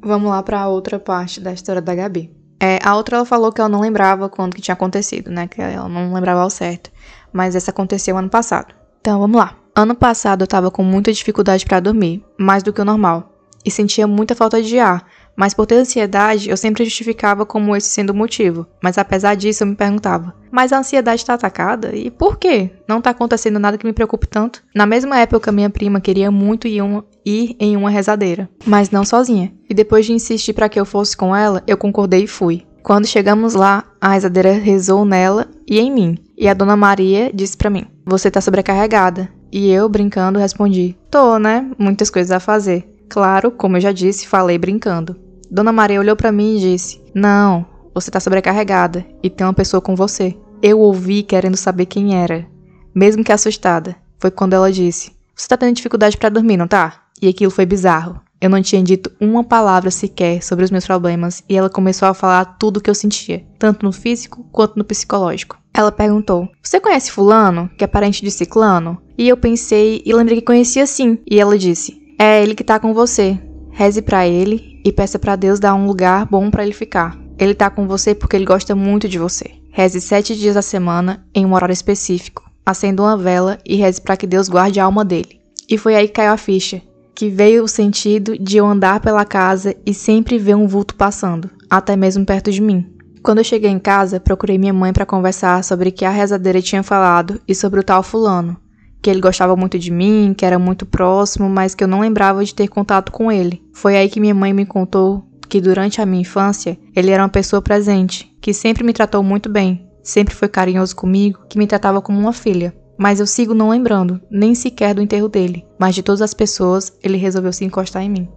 Vamos 0.00 0.30
lá 0.30 0.42
pra 0.42 0.68
outra 0.68 0.98
parte 0.98 1.40
da 1.40 1.52
história 1.52 1.82
da 1.82 1.94
Gabi. 1.94 2.32
É, 2.60 2.78
a 2.82 2.96
outra 2.96 3.16
ela 3.16 3.24
falou 3.24 3.52
que 3.52 3.60
ela 3.60 3.68
não 3.68 3.80
lembrava 3.80 4.28
quando 4.28 4.54
que 4.54 4.62
tinha 4.62 4.74
acontecido, 4.74 5.30
né? 5.30 5.46
Que 5.46 5.60
ela 5.60 5.88
não 5.88 6.12
lembrava 6.12 6.40
ao 6.40 6.50
certo. 6.50 6.90
Mas 7.32 7.54
essa 7.54 7.70
aconteceu 7.70 8.16
ano 8.16 8.28
passado. 8.28 8.74
Então 9.00 9.18
vamos 9.18 9.36
lá. 9.36 9.57
Ano 9.78 9.94
passado 9.94 10.42
eu 10.42 10.46
tava 10.48 10.72
com 10.72 10.82
muita 10.82 11.12
dificuldade 11.12 11.64
para 11.64 11.78
dormir, 11.78 12.20
mais 12.36 12.64
do 12.64 12.72
que 12.72 12.80
o 12.80 12.84
normal, 12.84 13.32
e 13.64 13.70
sentia 13.70 14.08
muita 14.08 14.34
falta 14.34 14.60
de 14.60 14.76
ar, 14.80 15.06
mas 15.36 15.54
por 15.54 15.66
ter 15.66 15.76
ansiedade, 15.76 16.50
eu 16.50 16.56
sempre 16.56 16.84
justificava 16.84 17.46
como 17.46 17.76
esse 17.76 17.88
sendo 17.88 18.10
o 18.10 18.16
motivo. 18.16 18.66
Mas 18.82 18.98
apesar 18.98 19.36
disso, 19.36 19.62
eu 19.62 19.68
me 19.68 19.76
perguntava: 19.76 20.34
mas 20.50 20.72
a 20.72 20.80
ansiedade 20.80 21.20
está 21.20 21.34
atacada? 21.34 21.94
E 21.94 22.10
por 22.10 22.38
quê? 22.38 22.72
Não 22.88 23.00
tá 23.00 23.10
acontecendo 23.10 23.60
nada 23.60 23.78
que 23.78 23.86
me 23.86 23.92
preocupe 23.92 24.26
tanto? 24.26 24.64
Na 24.74 24.84
mesma 24.84 25.16
época, 25.16 25.52
minha 25.52 25.70
prima 25.70 26.00
queria 26.00 26.28
muito 26.28 26.66
ir, 26.66 26.82
um, 26.82 27.00
ir 27.24 27.54
em 27.60 27.76
uma 27.76 27.88
rezadeira, 27.88 28.50
mas 28.66 28.90
não 28.90 29.04
sozinha. 29.04 29.52
E 29.70 29.74
depois 29.74 30.04
de 30.04 30.12
insistir 30.12 30.54
para 30.54 30.68
que 30.68 30.80
eu 30.80 30.84
fosse 30.84 31.16
com 31.16 31.36
ela, 31.36 31.62
eu 31.68 31.76
concordei 31.76 32.24
e 32.24 32.26
fui. 32.26 32.66
Quando 32.82 33.06
chegamos 33.06 33.54
lá, 33.54 33.84
a 34.00 34.14
rezadeira 34.14 34.50
rezou 34.54 35.04
nela 35.04 35.46
e 35.68 35.78
em 35.78 35.88
mim. 35.88 36.18
E 36.36 36.48
a 36.48 36.54
dona 36.54 36.76
Maria 36.76 37.30
disse 37.32 37.56
para 37.56 37.70
mim: 37.70 37.86
Você 38.04 38.28
tá 38.28 38.40
sobrecarregada. 38.40 39.37
E 39.50 39.70
eu, 39.70 39.88
brincando, 39.88 40.38
respondi: 40.38 40.96
Tô, 41.10 41.38
né? 41.38 41.70
Muitas 41.78 42.10
coisas 42.10 42.30
a 42.30 42.40
fazer. 42.40 42.88
Claro, 43.08 43.50
como 43.50 43.76
eu 43.76 43.80
já 43.80 43.92
disse, 43.92 44.26
falei 44.26 44.58
brincando. 44.58 45.16
Dona 45.50 45.72
Maria 45.72 45.98
olhou 46.00 46.14
para 46.14 46.32
mim 46.32 46.56
e 46.56 46.60
disse: 46.60 47.00
Não, 47.14 47.64
você 47.94 48.10
tá 48.10 48.20
sobrecarregada 48.20 49.04
e 49.22 49.30
tem 49.30 49.46
uma 49.46 49.54
pessoa 49.54 49.80
com 49.80 49.96
você. 49.96 50.36
Eu 50.62 50.80
ouvi 50.80 51.22
querendo 51.22 51.56
saber 51.56 51.86
quem 51.86 52.14
era, 52.14 52.46
mesmo 52.94 53.24
que 53.24 53.32
assustada. 53.32 53.96
Foi 54.18 54.30
quando 54.30 54.52
ela 54.52 54.70
disse: 54.70 55.12
Você 55.34 55.48
tá 55.48 55.56
tendo 55.56 55.74
dificuldade 55.74 56.16
para 56.16 56.28
dormir, 56.28 56.56
não 56.56 56.68
tá? 56.68 57.04
E 57.20 57.28
aquilo 57.28 57.50
foi 57.50 57.64
bizarro. 57.64 58.20
Eu 58.40 58.48
não 58.48 58.62
tinha 58.62 58.82
dito 58.82 59.10
uma 59.20 59.42
palavra 59.42 59.90
sequer 59.90 60.42
sobre 60.42 60.64
os 60.64 60.70
meus 60.70 60.86
problemas 60.86 61.42
e 61.48 61.56
ela 61.56 61.68
começou 61.68 62.06
a 62.06 62.14
falar 62.14 62.44
tudo 62.58 62.76
o 62.76 62.80
que 62.80 62.88
eu 62.88 62.94
sentia, 62.94 63.44
tanto 63.58 63.84
no 63.84 63.92
físico 63.92 64.46
quanto 64.52 64.76
no 64.76 64.84
psicológico. 64.84 65.58
Ela 65.74 65.90
perguntou: 65.90 66.48
Você 66.62 66.78
conhece 66.78 67.10
Fulano, 67.10 67.68
que 67.76 67.82
é 67.82 67.86
parente 67.86 68.22
de 68.22 68.30
Ciclano? 68.30 69.00
E 69.16 69.28
eu 69.28 69.36
pensei 69.36 70.02
e 70.04 70.12
lembrei 70.12 70.38
que 70.38 70.46
conhecia 70.46 70.86
sim. 70.86 71.18
E 71.28 71.40
ela 71.40 71.58
disse: 71.58 72.00
É 72.18 72.40
ele 72.42 72.54
que 72.54 72.64
tá 72.64 72.78
com 72.78 72.94
você. 72.94 73.38
Reze 73.70 74.02
para 74.02 74.26
ele 74.26 74.80
e 74.84 74.92
peça 74.92 75.18
para 75.18 75.36
Deus 75.36 75.60
dar 75.60 75.74
um 75.74 75.86
lugar 75.86 76.26
bom 76.26 76.50
para 76.50 76.64
ele 76.64 76.72
ficar. 76.72 77.18
Ele 77.38 77.54
tá 77.54 77.70
com 77.70 77.86
você 77.86 78.14
porque 78.14 78.36
ele 78.36 78.44
gosta 78.44 78.74
muito 78.74 79.08
de 79.08 79.18
você. 79.18 79.52
Reze 79.70 80.00
sete 80.00 80.36
dias 80.36 80.54
da 80.54 80.62
semana 80.62 81.24
em 81.34 81.44
um 81.46 81.54
horário 81.54 81.72
específico. 81.72 82.48
Acenda 82.66 83.02
uma 83.02 83.16
vela 83.16 83.58
e 83.64 83.76
reze 83.76 84.00
para 84.00 84.16
que 84.16 84.26
Deus 84.26 84.48
guarde 84.48 84.80
a 84.80 84.84
alma 84.84 85.04
dele. 85.04 85.40
E 85.70 85.78
foi 85.78 85.94
aí 85.94 86.08
que 86.08 86.14
caiu 86.14 86.32
a 86.32 86.36
ficha, 86.36 86.82
que 87.18 87.28
veio 87.28 87.64
o 87.64 87.68
sentido 87.68 88.38
de 88.38 88.58
eu 88.58 88.64
andar 88.64 89.00
pela 89.00 89.24
casa 89.24 89.74
e 89.84 89.92
sempre 89.92 90.38
ver 90.38 90.54
um 90.54 90.68
vulto 90.68 90.94
passando, 90.94 91.50
até 91.68 91.96
mesmo 91.96 92.24
perto 92.24 92.52
de 92.52 92.62
mim. 92.62 92.86
Quando 93.24 93.38
eu 93.38 93.44
cheguei 93.44 93.72
em 93.72 93.78
casa, 93.80 94.20
procurei 94.20 94.56
minha 94.56 94.72
mãe 94.72 94.92
para 94.92 95.04
conversar 95.04 95.64
sobre 95.64 95.88
o 95.88 95.92
que 95.92 96.04
a 96.04 96.10
rezadeira 96.10 96.62
tinha 96.62 96.80
falado 96.84 97.40
e 97.48 97.56
sobre 97.56 97.80
o 97.80 97.82
tal 97.82 98.04
fulano 98.04 98.56
que 99.02 99.10
ele 99.10 99.20
gostava 99.20 99.56
muito 99.56 99.78
de 99.78 99.90
mim, 99.90 100.32
que 100.36 100.44
era 100.44 100.58
muito 100.58 100.86
próximo, 100.86 101.48
mas 101.48 101.74
que 101.74 101.82
eu 101.82 101.88
não 101.88 102.00
lembrava 102.00 102.44
de 102.44 102.54
ter 102.54 102.68
contato 102.68 103.10
com 103.10 103.30
ele. 103.32 103.62
Foi 103.72 103.96
aí 103.96 104.08
que 104.08 104.20
minha 104.20 104.34
mãe 104.34 104.52
me 104.52 104.66
contou 104.66 105.24
que 105.48 105.60
durante 105.60 106.00
a 106.00 106.06
minha 106.06 106.22
infância 106.22 106.78
ele 106.94 107.10
era 107.10 107.22
uma 107.22 107.28
pessoa 107.28 107.60
presente, 107.60 108.32
que 108.40 108.52
sempre 108.52 108.84
me 108.84 108.92
tratou 108.92 109.22
muito 109.22 109.48
bem, 109.48 109.88
sempre 110.04 110.34
foi 110.34 110.48
carinhoso 110.48 110.94
comigo, 110.94 111.40
que 111.48 111.58
me 111.58 111.66
tratava 111.66 112.00
como 112.00 112.18
uma 112.18 112.32
filha. 112.32 112.74
Mas 112.98 113.20
eu 113.20 113.26
sigo 113.26 113.54
não 113.54 113.70
lembrando, 113.70 114.20
nem 114.28 114.54
sequer 114.54 114.94
do 114.94 115.00
enterro 115.00 115.28
dele. 115.28 115.64
Mas 115.78 115.94
de 115.94 116.02
todas 116.02 116.20
as 116.20 116.34
pessoas, 116.34 116.92
ele 117.02 117.16
resolveu 117.16 117.52
se 117.52 117.64
encostar 117.64 118.02
em 118.02 118.10
mim. 118.10 118.28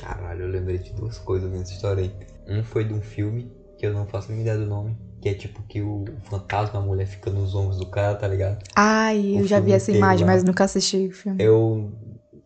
Caralho, 0.00 0.44
eu 0.44 0.48
lembrei 0.48 0.78
de 0.78 0.92
duas 0.94 1.18
coisas 1.18 1.50
nessa 1.52 1.72
história 1.72 2.02
aí. 2.04 2.12
Um 2.48 2.62
foi 2.64 2.84
de 2.84 2.94
um 2.94 3.02
filme, 3.02 3.52
que 3.78 3.84
eu 3.86 3.92
não 3.92 4.06
faço 4.06 4.32
nem 4.32 4.40
ideia 4.40 4.56
do 4.56 4.66
nome, 4.66 4.96
que 5.20 5.28
é 5.28 5.34
tipo 5.34 5.62
que 5.64 5.82
o 5.82 6.04
fantasma, 6.24 6.78
a 6.80 6.82
mulher 6.82 7.06
fica 7.06 7.30
nos 7.30 7.54
ombros 7.54 7.78
do 7.78 7.86
cara, 7.90 8.14
tá 8.14 8.26
ligado? 8.26 8.62
Ai, 8.74 9.34
O 9.36 9.40
eu 9.40 9.46
já 9.46 9.60
vi 9.60 9.72
essa 9.72 9.92
imagem, 9.92 10.24
lá. 10.26 10.32
mas 10.32 10.42
nunca 10.44 10.64
assisti 10.64 11.08
o 11.08 11.12
filme. 11.12 11.42
Eu. 11.42 11.92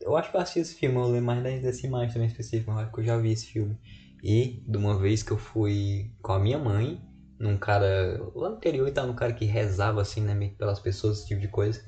Eu 0.00 0.16
acho 0.16 0.30
que 0.30 0.36
eu 0.36 0.40
assisti 0.40 0.60
esse 0.60 0.74
filme, 0.74 0.96
eu 0.96 1.04
lembro 1.04 1.26
mais 1.26 1.62
dessa 1.62 1.86
imagem 1.86 2.12
também 2.12 2.26
específica, 2.26 2.72
mas 2.72 2.80
eu 2.80 2.84
acho 2.86 2.94
que 2.94 3.00
eu 3.00 3.04
já 3.04 3.16
vi 3.18 3.30
esse 3.32 3.46
filme. 3.46 3.76
E 4.24 4.62
de 4.66 4.76
uma 4.76 4.98
vez 4.98 5.22
que 5.22 5.30
eu 5.30 5.36
fui 5.38 6.10
com 6.22 6.32
a 6.32 6.38
minha 6.38 6.58
mãe, 6.58 7.00
num 7.40 7.56
cara. 7.56 8.18
Interior 8.52 8.86
e 8.86 8.90
tal, 8.90 9.06
num 9.06 9.14
cara 9.14 9.32
que 9.32 9.44
rezava 9.44 10.00
assim, 10.00 10.20
né? 10.20 10.50
Pelas 10.58 10.78
pessoas, 10.78 11.18
esse 11.18 11.26
tipo 11.28 11.40
de 11.40 11.48
coisa. 11.48 11.80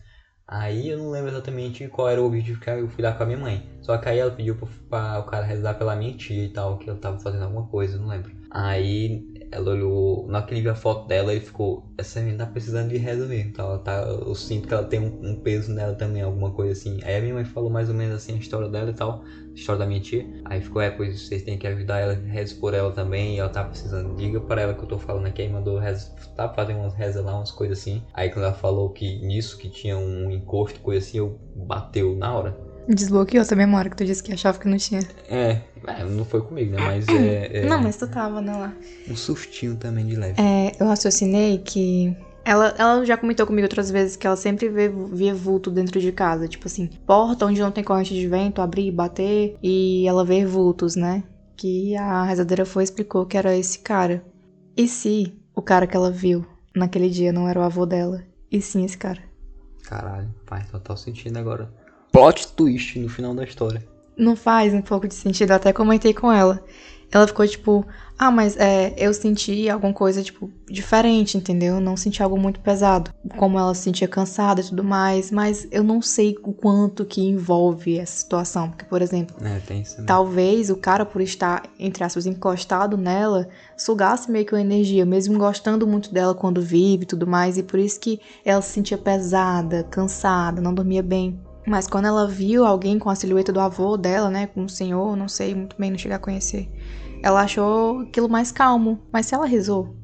Aí 0.46 0.88
eu 0.88 0.98
não 0.98 1.10
lembro 1.10 1.30
exatamente 1.30 1.88
qual 1.88 2.08
era 2.08 2.20
o 2.20 2.26
objetivo 2.26 2.60
que 2.60 2.68
eu 2.68 2.88
fui 2.88 3.02
lá 3.02 3.12
com 3.12 3.22
a 3.22 3.26
minha 3.26 3.38
mãe. 3.38 3.62
Só 3.80 3.96
que 3.96 4.08
aí 4.08 4.18
ela 4.18 4.30
pediu 4.30 4.56
pra, 4.56 4.68
pra 4.88 5.18
o 5.20 5.24
cara 5.24 5.44
rezar 5.44 5.74
pela 5.74 5.94
minha 5.94 6.12
tia 6.12 6.44
e 6.44 6.48
tal, 6.48 6.76
que 6.76 6.90
ela 6.90 6.98
tava 6.98 7.18
fazendo 7.18 7.44
alguma 7.44 7.66
coisa, 7.66 7.98
não 7.98 8.08
lembro. 8.08 8.32
Aí 8.50 9.22
ela 9.52 9.70
olhou, 9.70 10.24
na 10.26 10.42
que 10.42 10.66
a 10.66 10.74
foto 10.74 11.06
dela, 11.06 11.30
ele 11.30 11.40
ficou, 11.40 11.82
essa 11.96 12.20
menina 12.20 12.46
tá 12.46 12.50
precisando 12.50 12.88
de 12.88 12.96
reza 12.96 13.26
mesmo, 13.26 13.52
tá? 13.52 13.62
Ela 13.62 13.78
tá, 13.78 14.02
eu 14.26 14.34
sinto 14.34 14.66
que 14.66 14.72
ela 14.72 14.82
tem 14.82 14.98
um, 14.98 15.12
um 15.20 15.34
peso 15.36 15.70
nela 15.70 15.94
também, 15.94 16.22
alguma 16.22 16.50
coisa 16.50 16.72
assim. 16.72 16.98
Aí 17.02 17.16
a 17.16 17.20
minha 17.20 17.34
mãe 17.34 17.44
falou 17.44 17.70
mais 17.70 17.88
ou 17.90 17.94
menos 17.94 18.16
assim 18.16 18.32
a 18.32 18.38
história 18.38 18.66
dela 18.66 18.88
e 18.88 18.94
tal, 18.94 19.20
a 19.22 19.54
história 19.54 19.78
da 19.78 19.86
minha 19.86 20.00
tia. 20.00 20.26
Aí 20.46 20.58
ficou, 20.58 20.80
é, 20.80 20.88
pois 20.90 21.20
vocês 21.20 21.42
têm 21.42 21.58
que 21.58 21.66
ajudar 21.66 21.98
ela, 21.98 22.14
reza 22.14 22.54
por 22.54 22.72
ela 22.72 22.90
também, 22.90 23.36
e 23.36 23.38
ela 23.38 23.50
tá 23.50 23.62
precisando, 23.62 24.16
diga 24.16 24.40
pra 24.40 24.62
ela 24.62 24.72
que 24.72 24.82
eu 24.82 24.88
tô 24.88 24.96
falando 24.96 25.26
aqui, 25.26 25.42
aí 25.42 25.48
mandou 25.48 25.78
reza, 25.78 26.10
tá 26.34 26.48
fazendo 26.48 26.80
umas 26.80 26.94
rezas 26.94 27.22
lá, 27.22 27.34
umas 27.34 27.50
coisas 27.50 27.78
assim. 27.78 28.02
Aí 28.14 28.30
quando 28.30 28.44
ela 28.44 28.54
falou 28.54 28.88
que 28.88 29.16
nisso, 29.16 29.58
que 29.58 29.68
tinha 29.68 29.98
um 29.98 30.30
encosto, 30.30 30.80
coisa 30.80 31.06
assim, 31.06 31.18
eu 31.18 31.38
bateu 31.54 32.16
na 32.16 32.34
hora. 32.34 32.71
Desbloqueou 32.88 33.42
essa 33.42 33.54
memória 33.54 33.90
que 33.90 33.96
tu 33.96 34.04
disse 34.04 34.22
que 34.22 34.32
achava 34.32 34.58
que 34.58 34.68
não 34.68 34.76
tinha. 34.76 35.00
É, 35.28 35.60
é, 35.86 36.04
não 36.04 36.24
foi 36.24 36.40
comigo, 36.42 36.72
né? 36.72 36.78
Mas 36.80 37.08
é, 37.08 37.60
é 37.60 37.66
Não, 37.66 37.80
mas 37.80 37.96
tu 37.96 38.06
tava, 38.08 38.40
né, 38.40 38.52
lá. 38.52 38.72
um 39.08 39.16
sustinho 39.16 39.76
também 39.76 40.06
de 40.06 40.16
leve. 40.16 40.40
É, 40.40 40.72
eu 40.80 40.86
raciocinei 40.86 41.58
que. 41.58 42.16
Ela, 42.44 42.74
ela 42.76 43.04
já 43.04 43.16
comentou 43.16 43.46
comigo 43.46 43.64
outras 43.64 43.88
vezes 43.88 44.16
que 44.16 44.26
ela 44.26 44.34
sempre 44.34 44.68
vê, 44.68 44.88
via 44.88 45.32
vulto 45.32 45.70
dentro 45.70 46.00
de 46.00 46.10
casa. 46.10 46.48
Tipo 46.48 46.66
assim, 46.66 46.88
porta 47.06 47.46
onde 47.46 47.60
não 47.60 47.70
tem 47.70 47.84
corrente 47.84 48.14
de 48.14 48.26
vento, 48.26 48.60
abrir, 48.60 48.90
bater. 48.90 49.56
E 49.62 50.04
ela 50.08 50.24
vê 50.24 50.44
vultos, 50.44 50.96
né? 50.96 51.22
Que 51.56 51.94
a 51.96 52.24
rezadeira 52.24 52.66
foi 52.66 52.82
e 52.82 52.84
explicou 52.84 53.26
que 53.26 53.36
era 53.36 53.56
esse 53.56 53.78
cara. 53.78 54.24
E 54.76 54.88
se 54.88 55.32
o 55.54 55.62
cara 55.62 55.86
que 55.86 55.96
ela 55.96 56.10
viu 56.10 56.44
naquele 56.74 57.08
dia 57.08 57.32
não 57.32 57.48
era 57.48 57.60
o 57.60 57.62
avô 57.62 57.86
dela? 57.86 58.24
E 58.50 58.60
sim 58.60 58.84
esse 58.84 58.98
cara? 58.98 59.20
Caralho, 59.84 60.34
faz 60.46 60.68
total 60.68 60.96
sentido 60.96 61.36
agora. 61.36 61.70
Plot 62.12 62.48
twist 62.48 62.98
no 62.98 63.08
final 63.08 63.34
da 63.34 63.42
história. 63.42 63.82
Não 64.16 64.36
faz 64.36 64.74
um 64.74 64.82
pouco 64.82 65.08
de 65.08 65.14
sentido, 65.14 65.50
eu 65.50 65.56
até 65.56 65.72
comentei 65.72 66.12
com 66.12 66.30
ela. 66.30 66.62
Ela 67.10 67.26
ficou 67.26 67.46
tipo, 67.46 67.86
ah, 68.18 68.30
mas 68.30 68.56
é, 68.56 68.94
eu 68.96 69.12
senti 69.12 69.68
alguma 69.68 69.92
coisa, 69.92 70.22
tipo, 70.22 70.50
diferente, 70.66 71.36
entendeu? 71.36 71.74
Eu 71.74 71.80
não 71.80 71.94
senti 71.94 72.22
algo 72.22 72.38
muito 72.38 72.60
pesado. 72.60 73.10
Como 73.36 73.58
ela 73.58 73.74
se 73.74 73.82
sentia 73.82 74.08
cansada 74.08 74.60
e 74.60 74.64
tudo 74.64 74.82
mais, 74.82 75.30
mas 75.30 75.66
eu 75.70 75.82
não 75.82 76.00
sei 76.00 76.36
o 76.42 76.52
quanto 76.54 77.04
que 77.04 77.20
envolve 77.20 77.98
essa 77.98 78.16
situação. 78.18 78.70
Porque, 78.70 78.84
por 78.86 79.02
exemplo, 79.02 79.36
É, 79.44 79.58
tem 79.60 79.82
isso 79.82 79.96
também. 79.96 80.06
talvez 80.06 80.70
o 80.70 80.76
cara, 80.76 81.04
por 81.04 81.20
estar, 81.20 81.64
entre 81.78 82.02
aspas, 82.02 82.24
encostado 82.24 82.96
nela, 82.96 83.46
sugasse 83.76 84.30
meio 84.30 84.46
que 84.46 84.54
uma 84.54 84.60
energia, 84.62 85.04
mesmo 85.04 85.38
gostando 85.38 85.86
muito 85.86 86.12
dela 86.12 86.34
quando 86.34 86.62
vive 86.62 87.02
e 87.02 87.06
tudo 87.06 87.26
mais, 87.26 87.58
e 87.58 87.62
por 87.62 87.78
isso 87.78 88.00
que 88.00 88.20
ela 88.42 88.62
se 88.62 88.72
sentia 88.72 88.96
pesada, 88.96 89.84
cansada, 89.84 90.62
não 90.62 90.72
dormia 90.72 91.02
bem. 91.02 91.38
Mas 91.66 91.86
quando 91.86 92.06
ela 92.06 92.26
viu 92.26 92.64
alguém 92.66 92.98
com 92.98 93.08
a 93.08 93.14
silhueta 93.14 93.52
do 93.52 93.60
avô 93.60 93.96
dela, 93.96 94.28
né, 94.28 94.46
com 94.48 94.64
o 94.64 94.68
senhor, 94.68 95.16
não 95.16 95.28
sei 95.28 95.54
muito 95.54 95.76
bem, 95.78 95.90
não 95.90 95.98
cheguei 95.98 96.16
a 96.16 96.18
conhecer, 96.18 96.68
ela 97.22 97.42
achou 97.42 98.00
aquilo 98.00 98.28
mais 98.28 98.50
calmo. 98.50 98.98
Mas 99.12 99.26
se 99.26 99.34
ela 99.34 99.46
rezou 99.46 99.94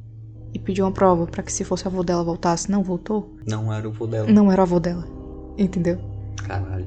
e 0.55 0.59
pediu 0.59 0.85
uma 0.87 0.93
prova 0.93 1.27
pra 1.27 1.43
que 1.43 1.53
se 1.53 1.65
fosse 1.65 1.85
o 1.85 1.89
avô 1.89 2.03
dela 2.03 2.23
voltasse, 2.25 2.71
não 2.71 2.83
voltou, 2.83 3.35
Não 3.47 3.73
era 3.73 3.89
o 3.89 3.93
vô 3.93 4.07
dela. 4.07 4.31
não 4.31 4.51
era 4.53 4.61
o 4.61 4.65
avô 4.65 4.79
dela. 4.79 5.05
Entendeu? 5.59 5.99
Caralho. 6.47 6.87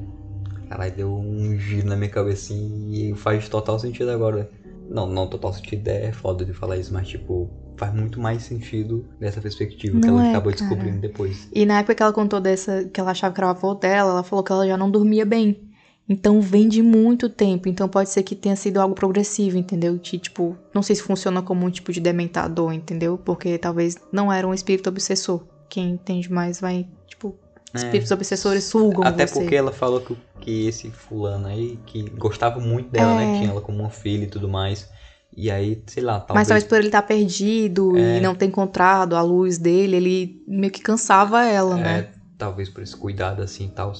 Caralho, 0.68 0.96
deu 0.96 1.14
um 1.14 1.54
giro 1.58 1.86
na 1.86 1.94
minha 1.96 2.08
cabeça 2.08 2.44
assim, 2.54 2.90
e 2.92 3.14
faz 3.14 3.46
total 3.48 3.78
sentido 3.78 4.10
agora. 4.10 4.50
Não, 4.88 5.06
não 5.06 5.26
total 5.26 5.52
sentido, 5.52 5.86
é 5.88 6.10
foda 6.12 6.44
de 6.46 6.52
falar 6.54 6.78
isso, 6.78 6.92
mas 6.94 7.06
tipo, 7.06 7.50
faz 7.76 7.94
muito 7.94 8.20
mais 8.20 8.42
sentido 8.42 9.04
dessa 9.18 9.40
perspectiva 9.40 9.98
que 10.00 10.06
Não 10.06 10.18
ela 10.18 10.26
é, 10.26 10.30
acabou 10.30 10.52
cara. 10.52 10.64
descobrindo 10.66 11.00
depois. 11.00 11.48
E 11.52 11.64
na 11.66 11.78
época 11.78 11.94
que 11.94 12.02
ela 12.02 12.12
contou 12.12 12.40
dessa, 12.40 12.84
que 12.84 13.00
ela 13.00 13.10
achava 13.10 13.34
que 13.34 13.40
era 13.40 13.46
o 13.48 13.50
avô 13.50 13.74
dela, 13.74 14.10
ela 14.10 14.22
falou 14.22 14.44
que 14.44 14.52
ela 14.52 14.66
já 14.66 14.76
não 14.76 14.90
dormia 14.90 15.24
bem. 15.24 15.68
Então 16.08 16.40
vem 16.40 16.68
de 16.68 16.82
muito 16.82 17.28
tempo. 17.28 17.68
Então 17.68 17.88
pode 17.88 18.10
ser 18.10 18.22
que 18.22 18.34
tenha 18.34 18.56
sido 18.56 18.78
algo 18.78 18.94
progressivo, 18.94 19.56
entendeu? 19.56 19.98
Que, 19.98 20.18
tipo, 20.18 20.56
não 20.74 20.82
sei 20.82 20.96
se 20.96 21.02
funciona 21.02 21.40
como 21.42 21.64
um 21.64 21.70
tipo 21.70 21.92
de 21.92 22.00
dementador, 22.00 22.72
entendeu? 22.72 23.16
Porque 23.16 23.56
talvez 23.56 23.96
não 24.12 24.30
era 24.32 24.46
um 24.46 24.52
espírito 24.52 24.88
obsessor. 24.88 25.42
Quem 25.68 25.90
entende 25.90 26.30
mais 26.30 26.60
vai, 26.60 26.86
tipo, 27.06 27.34
É. 27.72 27.78
espíritos 27.78 28.10
obsessores 28.10 28.64
sugam 28.64 29.04
Até 29.04 29.26
você. 29.26 29.34
porque 29.40 29.54
ela 29.54 29.72
falou 29.72 30.00
que, 30.00 30.16
que 30.40 30.66
esse 30.66 30.90
fulano 30.90 31.46
aí, 31.46 31.78
que 31.86 32.02
gostava 32.10 32.60
muito 32.60 32.90
dela, 32.90 33.14
né? 33.14 33.36
É. 33.36 33.38
Tinha 33.38 33.50
ela 33.50 33.60
como 33.62 33.78
uma 33.78 33.90
filha 33.90 34.24
e 34.24 34.28
tudo 34.28 34.48
mais. 34.48 34.90
E 35.36 35.50
aí, 35.50 35.82
sei 35.86 36.02
lá, 36.02 36.20
talvez. 36.20 36.34
Mas 36.34 36.48
talvez 36.48 36.64
por 36.64 36.78
ele 36.78 36.88
estar 36.88 37.02
perdido 37.02 37.96
É. 37.96 38.18
e 38.18 38.20
não 38.20 38.34
ter 38.34 38.46
encontrado 38.46 39.16
a 39.16 39.22
luz 39.22 39.58
dele, 39.58 39.96
ele 39.96 40.42
meio 40.46 40.72
que 40.72 40.80
cansava 40.82 41.44
ela, 41.44 41.76
né? 41.76 41.98
É, 42.00 42.10
talvez 42.36 42.68
por 42.68 42.82
esse 42.82 42.96
cuidado 42.96 43.42
assim 43.42 43.64
e 43.66 43.70
tal. 43.70 43.92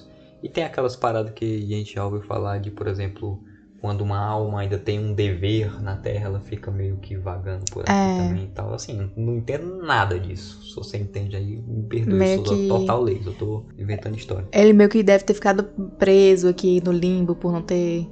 E 0.43 0.49
tem 0.49 0.65
aquelas 0.65 0.95
paradas 0.97 1.33
que 1.35 1.45
a 1.73 1.77
gente 1.77 1.95
já 1.95 2.05
ouviu 2.05 2.21
falar 2.23 2.59
de, 2.59 2.71
por 2.71 2.87
exemplo, 2.87 3.41
quando 3.81 4.03
uma 4.03 4.19
alma 4.19 4.61
ainda 4.61 4.77
tem 4.79 4.99
um 4.99 5.13
dever 5.15 5.83
na 5.83 5.97
Terra, 5.97 6.27
ela 6.27 6.41
fica 6.41 6.71
meio 6.71 6.97
que 6.99 7.17
vagando 7.17 7.65
por 7.73 7.83
aqui 7.83 7.93
É. 7.93 8.17
também 8.19 8.45
e 8.45 8.49
tal. 8.49 8.75
Assim, 8.75 9.11
não 9.17 9.37
entendo 9.37 9.79
nada 9.83 10.19
disso. 10.21 10.63
Se 10.69 10.75
você 10.77 10.99
entende 10.99 11.35
aí, 11.35 11.63
me 11.67 11.83
perdoe, 11.85 12.15
Meio 12.15 12.41
eu 12.41 12.45
sou 12.47 12.57
que- 12.57 12.69
total 12.69 13.03
leigo, 13.03 13.31
eu 13.31 13.35
tô 13.35 13.65
inventando 13.79 14.17
história. 14.17 14.47
Ele 14.53 14.73
meio 14.73 14.91
que 14.91 15.03
deve 15.03 15.25
ter 15.25 15.35
ficado 15.35 15.65
preso 15.99 16.47
aqui 16.49 16.81
no 16.85 16.93
limbo 16.93 17.35
por 17.35 17.51
não 17.53 17.63
ter. 17.63 18.07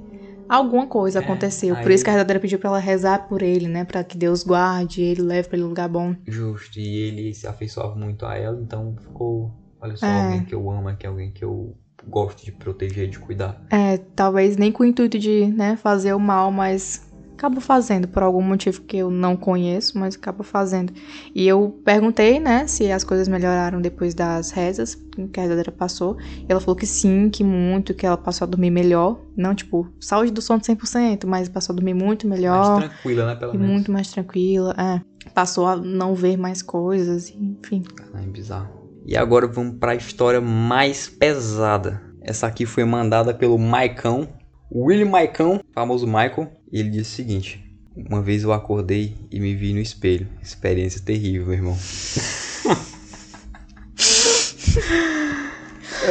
Alguma 0.51 0.85
coisa 0.85 1.19
É, 1.19 1.23
aconteceu. 1.23 1.75
Por 1.75 1.87
aí- 1.87 1.95
isso 1.95 2.03
que 2.03 2.09
a 2.09 2.13
rezadeira 2.13 2.39
pediu 2.39 2.59
pra 2.59 2.69
ela 2.71 2.79
rezar 2.79 3.27
por 3.29 3.41
ele, 3.41 3.67
né? 3.67 3.85
Pra 3.85 4.03
que 4.03 4.17
Deus 4.17 4.43
guarde 4.43 5.01
ele, 5.01 5.21
leve 5.21 5.47
pra 5.47 5.57
ele 5.57 5.65
um 5.65 5.69
lugar 5.69 5.87
bom. 5.87 6.13
Justo, 6.27 6.77
e 6.79 6.97
ele 7.07 7.33
se 7.33 7.47
afeiçoava 7.47 7.95
muito 7.95 8.25
a 8.25 8.35
ela, 8.37 8.59
então 8.61 8.95
ficou, 9.01 9.51
olha 9.79 9.95
só, 9.95 10.05
É. 10.05 10.23
alguém 10.23 10.43
que 10.43 10.53
eu 10.53 10.69
amo, 10.69 10.95
que 10.97 11.05
é 11.05 11.09
alguém 11.09 11.31
que 11.31 11.43
eu 11.45 11.75
gosto 12.07 12.43
de 12.43 12.51
proteger, 12.51 13.07
de 13.07 13.17
cuidar. 13.19 13.61
É, 13.69 13.97
talvez 14.15 14.57
nem 14.57 14.71
com 14.71 14.83
o 14.83 14.85
intuito 14.85 15.17
de, 15.19 15.45
né, 15.47 15.75
fazer 15.77 16.13
o 16.13 16.19
mal, 16.19 16.51
mas 16.51 17.01
acaba 17.41 17.59
fazendo 17.59 18.07
por 18.07 18.21
algum 18.21 18.41
motivo 18.41 18.83
que 18.83 18.97
eu 18.97 19.09
não 19.09 19.35
conheço, 19.35 19.97
mas 19.97 20.15
acaba 20.15 20.43
fazendo. 20.43 20.93
E 21.33 21.47
eu 21.47 21.81
perguntei, 21.83 22.39
né, 22.39 22.67
se 22.67 22.91
as 22.91 23.03
coisas 23.03 23.27
melhoraram 23.27 23.81
depois 23.81 24.13
das 24.13 24.51
rezas 24.51 24.95
que 25.33 25.39
a 25.39 25.43
rezadeira 25.43 25.71
passou. 25.71 26.17
E 26.21 26.45
ela 26.47 26.61
falou 26.61 26.75
que 26.75 26.85
sim, 26.85 27.31
que 27.31 27.43
muito, 27.43 27.95
que 27.95 28.05
ela 28.05 28.15
passou 28.15 28.45
a 28.45 28.49
dormir 28.49 28.69
melhor. 28.69 29.19
Não, 29.35 29.55
tipo, 29.55 29.87
saúde 29.99 30.31
do 30.31 30.39
sono 30.39 30.61
100%, 30.61 31.25
mas 31.25 31.49
passou 31.49 31.73
a 31.73 31.75
dormir 31.75 31.95
muito 31.95 32.27
melhor. 32.27 32.79
Mais 32.79 32.91
tranquila, 32.91 33.25
né, 33.25 33.35
pelo 33.35 33.53
menos. 33.53 33.67
muito 33.67 33.91
mais 33.91 34.11
tranquila, 34.11 34.75
é. 34.77 35.01
Passou 35.33 35.65
a 35.65 35.75
não 35.75 36.13
ver 36.13 36.37
mais 36.37 36.61
coisas, 36.61 37.31
enfim. 37.31 37.83
Ai, 38.13 38.27
bizarro. 38.27 38.69
E 39.03 39.17
agora 39.17 39.47
vamos 39.47 39.79
pra 39.79 39.95
história 39.95 40.39
mais 40.39 41.09
pesada. 41.09 42.01
Essa 42.21 42.45
aqui 42.45 42.67
foi 42.67 42.85
mandada 42.85 43.33
pelo 43.33 43.57
Maicão, 43.57 44.27
William 44.71 45.09
Maicão, 45.09 45.59
famoso 45.73 46.05
Michael. 46.05 46.60
E 46.71 46.79
ele 46.79 46.89
disse 46.89 47.11
o 47.11 47.15
seguinte: 47.15 47.63
Uma 47.95 48.21
vez 48.21 48.43
eu 48.43 48.53
acordei 48.53 49.15
e 49.29 49.39
me 49.39 49.53
vi 49.53 49.73
no 49.73 49.79
espelho. 49.79 50.27
Experiência 50.41 51.01
terrível, 51.01 51.47
meu 51.47 51.55
irmão. 51.55 51.77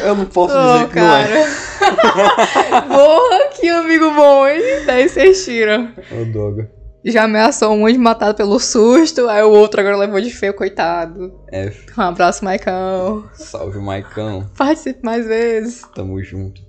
eu 0.05 0.14
não 0.14 0.27
posso 0.27 0.55
dizer 0.55 0.88
que 0.90 1.01
não 1.01 1.16
é. 1.16 1.46
Porra, 2.87 3.49
que 3.59 3.68
amigo 3.68 4.11
bom, 4.14 4.46
hein? 4.46 4.85
Daí 4.87 5.09
vocês 5.09 5.44
tiram. 5.44 5.92
Ô, 6.12 6.25
droga. 6.27 6.70
Já 7.03 7.25
ameaçou 7.25 7.73
um 7.73 7.90
de 7.90 7.96
matar 7.96 8.35
pelo 8.35 8.61
susto, 8.61 9.27
aí 9.27 9.42
o 9.42 9.51
outro 9.51 9.81
agora 9.81 9.96
levou 9.96 10.20
de 10.20 10.31
feio, 10.31 10.53
coitado. 10.53 11.40
F. 11.51 11.87
Um 11.99 12.03
abraço, 12.03 12.44
Maicão. 12.44 13.25
Salve, 13.33 13.79
Maicão. 13.79 14.51
Participe 14.57 15.03
mais 15.03 15.27
vezes. 15.27 15.81
Tamo 15.94 16.23
junto. 16.23 16.61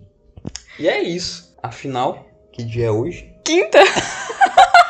E 0.79 0.87
é 0.87 1.03
isso. 1.03 1.53
Afinal, 1.61 2.25
que 2.53 2.63
dia 2.63 2.85
é 2.85 2.91
hoje? 2.91 3.30
Quinta. 3.43 3.79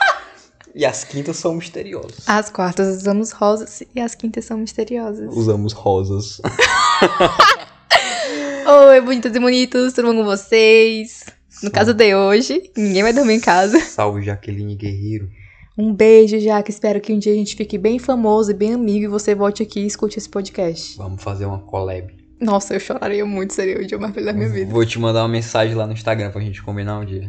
E 0.73 0.85
as 0.85 1.03
quintas 1.03 1.35
são 1.35 1.55
misteriosas. 1.55 2.23
As 2.25 2.49
quartas 2.49 2.95
usamos 2.95 3.31
rosas 3.31 3.83
e 3.93 3.99
as 3.99 4.15
quintas 4.15 4.45
são 4.45 4.57
misteriosas. 4.57 5.29
Usamos 5.35 5.73
rosas. 5.73 6.39
Oi, 8.65 9.01
bonitas 9.01 9.35
e 9.35 9.39
bonitos, 9.39 9.91
tudo 9.91 10.07
bom 10.07 10.19
com 10.19 10.23
vocês? 10.23 11.25
No 11.61 11.69
caso 11.69 11.93
de 11.93 12.15
hoje, 12.15 12.71
ninguém 12.77 13.03
vai 13.03 13.11
dormir 13.11 13.33
em 13.33 13.39
casa. 13.41 13.77
Salve, 13.83 14.23
Jaqueline 14.23 14.75
Guerreiro. 14.75 15.29
Um 15.77 15.93
beijo, 15.93 16.39
Jaque. 16.39 16.71
Espero 16.71 17.01
que 17.01 17.11
um 17.11 17.19
dia 17.19 17.33
a 17.33 17.35
gente 17.35 17.55
fique 17.55 17.77
bem 17.77 17.99
famoso 17.99 18.51
e 18.51 18.53
bem 18.53 18.73
amigo 18.73 19.03
e 19.03 19.07
você 19.09 19.35
volte 19.35 19.61
aqui 19.61 19.81
e 19.81 19.85
escute 19.85 20.19
esse 20.19 20.29
podcast. 20.29 20.97
Vamos 20.97 21.21
fazer 21.21 21.45
uma 21.45 21.59
collab. 21.59 22.15
Nossa, 22.39 22.73
eu 22.73 22.79
choraria 22.79 23.25
muito, 23.25 23.53
seria 23.53 23.77
o 23.77 23.85
dia 23.85 23.97
mais 23.99 24.13
feliz 24.13 24.27
da 24.27 24.33
minha 24.33 24.49
vida. 24.49 24.71
Vou 24.71 24.85
te 24.85 24.97
mandar 24.97 25.21
uma 25.21 25.27
mensagem 25.27 25.75
lá 25.75 25.85
no 25.85 25.93
Instagram 25.93 26.31
pra 26.31 26.41
gente 26.41 26.63
combinar 26.63 26.99
um 26.99 27.05
dia. 27.05 27.27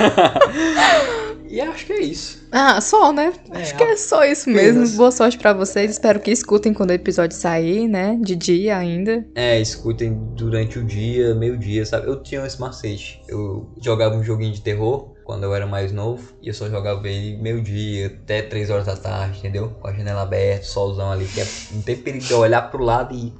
e 1.48 1.60
acho 1.60 1.86
que 1.86 1.92
é 1.92 2.00
isso. 2.00 2.40
Ah, 2.52 2.80
só, 2.80 3.12
né? 3.12 3.32
É, 3.52 3.58
Acho 3.62 3.76
que 3.76 3.82
é 3.82 3.96
só 3.96 4.24
isso 4.24 4.50
mesmo. 4.50 4.70
apenas. 4.70 4.94
Boa 4.96 5.10
sorte 5.12 5.38
pra 5.38 5.52
vocês. 5.52 5.90
Espero 5.90 6.18
que 6.20 6.30
escutem 6.30 6.74
quando 6.74 6.90
o 6.90 6.94
episódio 6.94 7.36
sair, 7.36 7.86
né? 7.86 8.18
De 8.20 8.34
dia 8.34 8.76
ainda. 8.76 9.24
É, 9.34 9.60
escutem 9.60 10.18
durante 10.34 10.78
o 10.78 10.84
dia, 10.84 11.34
meio-dia, 11.34 11.86
sabe? 11.86 12.08
Eu 12.08 12.22
tinha 12.22 12.44
esse 12.44 12.60
macete. 12.60 13.22
Eu 13.28 13.68
jogava 13.80 14.16
um 14.16 14.22
joguinho 14.24 14.52
de 14.52 14.60
terror 14.60 15.12
quando 15.30 15.44
eu 15.44 15.54
era 15.54 15.64
mais 15.64 15.92
novo. 15.92 16.32
E 16.42 16.48
eu 16.48 16.54
só 16.54 16.68
jogava 16.68 17.08
ele 17.08 17.40
meio-dia, 17.40 18.08
até 18.08 18.42
3 18.42 18.68
horas 18.68 18.86
da 18.86 18.96
tarde, 18.96 19.38
entendeu? 19.38 19.68
Com 19.80 19.86
a 19.86 19.92
janela 19.92 20.22
aberta, 20.22 20.64
solzão 20.64 21.12
ali. 21.12 21.24
Que 21.26 21.40
é, 21.40 21.46
não 21.70 21.82
tem 21.82 21.96
perigo 21.96 22.24
de 22.24 22.32
eu 22.32 22.38
olhar 22.40 22.62
pro 22.68 22.82
lado 22.82 23.14
e 23.14 23.32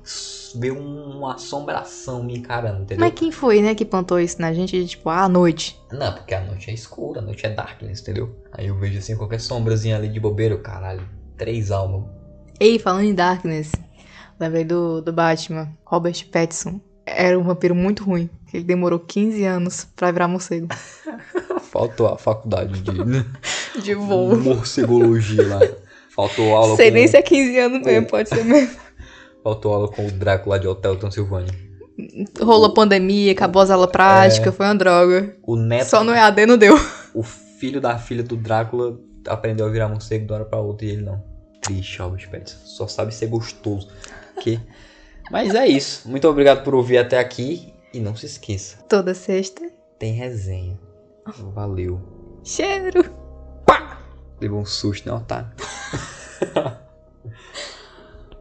ver 0.57 0.71
um- 0.71 1.19
uma 1.19 1.35
assombração 1.35 2.23
me 2.23 2.39
encarando, 2.39 2.83
entendeu? 2.83 3.05
Mas 3.05 3.19
quem 3.19 3.33
foi, 3.33 3.61
né, 3.61 3.75
que 3.75 3.85
plantou 3.85 4.21
isso 4.21 4.41
na 4.41 4.53
gente? 4.55 4.87
Tipo, 4.87 5.09
ah, 5.09 5.25
à 5.25 5.29
noite. 5.29 5.77
Não, 5.91 6.13
porque 6.13 6.33
a 6.33 6.41
noite 6.45 6.71
é 6.71 6.75
escura, 6.75 7.19
a 7.21 7.23
noite 7.25 7.45
é 7.45 7.51
darkness, 7.51 8.01
entendeu? 8.01 8.37
Aí 8.53 8.69
eu 8.69 8.79
vejo 8.79 8.99
assim 8.99 9.17
qualquer 9.17 9.41
sombrazinha 9.41 9.97
ali 9.97 10.09
de 10.09 10.21
bobeira, 10.21 10.55
eu, 10.55 10.63
caralho, 10.63 11.03
três 11.37 11.73
almas. 11.73 12.05
Ei, 12.61 12.79
falando 12.79 13.05
em 13.05 13.15
Darkness, 13.15 13.73
lembrei 14.39 14.65
do, 14.65 15.01
do 15.01 15.13
Batman, 15.13 15.73
Robert 15.85 16.25
Pattinson. 16.31 16.81
Era 17.17 17.39
um 17.39 17.43
vampiro 17.43 17.75
muito 17.75 18.05
ruim. 18.05 18.29
Ele 18.53 18.65
demorou 18.65 18.99
15 18.99 19.45
anos 19.45 19.87
pra 19.97 20.11
virar 20.11 20.29
morcego. 20.29 20.69
Faltou 21.71 22.07
a 22.09 22.19
faculdade 22.19 22.81
de 22.81 22.91
De 23.83 23.95
voo. 23.95 24.37
morcegologia 24.37 25.47
lá. 25.47 25.61
Faltou 26.15 26.57
aula 26.57 26.77
Sei 26.77 26.89
com... 26.91 26.95
nem 26.95 27.07
se 27.09 27.17
é 27.17 27.23
15 27.23 27.59
anos 27.59 27.83
mesmo, 27.83 28.07
pode 28.09 28.29
ser 28.29 28.45
mesmo. 28.45 28.77
Faltou 29.43 29.73
aula 29.73 29.89
com 29.89 30.07
o 30.07 30.11
Drácula 30.11 30.59
de 30.59 30.67
Hotel 30.67 30.97
Transilvânia. 30.97 31.53
Rolou 32.41 32.73
pandemia, 32.75 33.33
acabou 33.33 33.63
as 33.63 33.71
aulas 33.71 33.91
práticas, 33.91 34.55
foi 34.55 34.67
uma 34.67 34.75
droga. 34.75 35.37
O 35.47 35.55
neto, 35.57 35.89
Só 35.89 36.03
no 36.03 36.13
EAD 36.13 36.47
não 36.47 36.57
deu. 36.59 36.79
o 37.15 37.23
filho 37.23 37.81
da 37.81 37.99
filha 37.99 38.23
do 38.23 38.37
Drácula 38.37 38.99
aprendeu 39.27 39.67
a 39.67 39.71
virar 39.71 39.89
morcego 39.89 40.27
de 40.27 40.33
uma 40.33 40.39
hora 40.41 40.45
pra 40.47 40.59
outra 40.59 40.87
e 40.87 40.91
ele 40.91 41.03
não. 41.03 41.23
Triste, 41.63 42.01
Albert 42.01 42.29
Pattinson. 42.31 42.59
Só 42.65 42.87
sabe 42.87 43.15
ser 43.15 43.27
gostoso. 43.27 43.89
Que... 44.41 44.59
Mas 45.31 45.55
é 45.55 45.67
isso. 45.67 46.09
Muito 46.09 46.27
obrigado 46.29 46.65
por 46.65 46.75
ouvir 46.75 46.99
até 46.99 47.19
aqui. 47.19 47.73
E 47.93 47.99
não 47.99 48.15
se 48.15 48.25
esqueça, 48.27 48.77
Toda 48.89 49.15
sexta. 49.15 49.69
tem 49.99 50.13
resenha. 50.13 50.79
Valeu. 51.53 52.01
Cheiro. 52.45 53.05
Levou 54.41 54.61
um 54.61 54.65
susto, 54.65 55.09
né, 55.09 55.13
otário? 55.15 55.51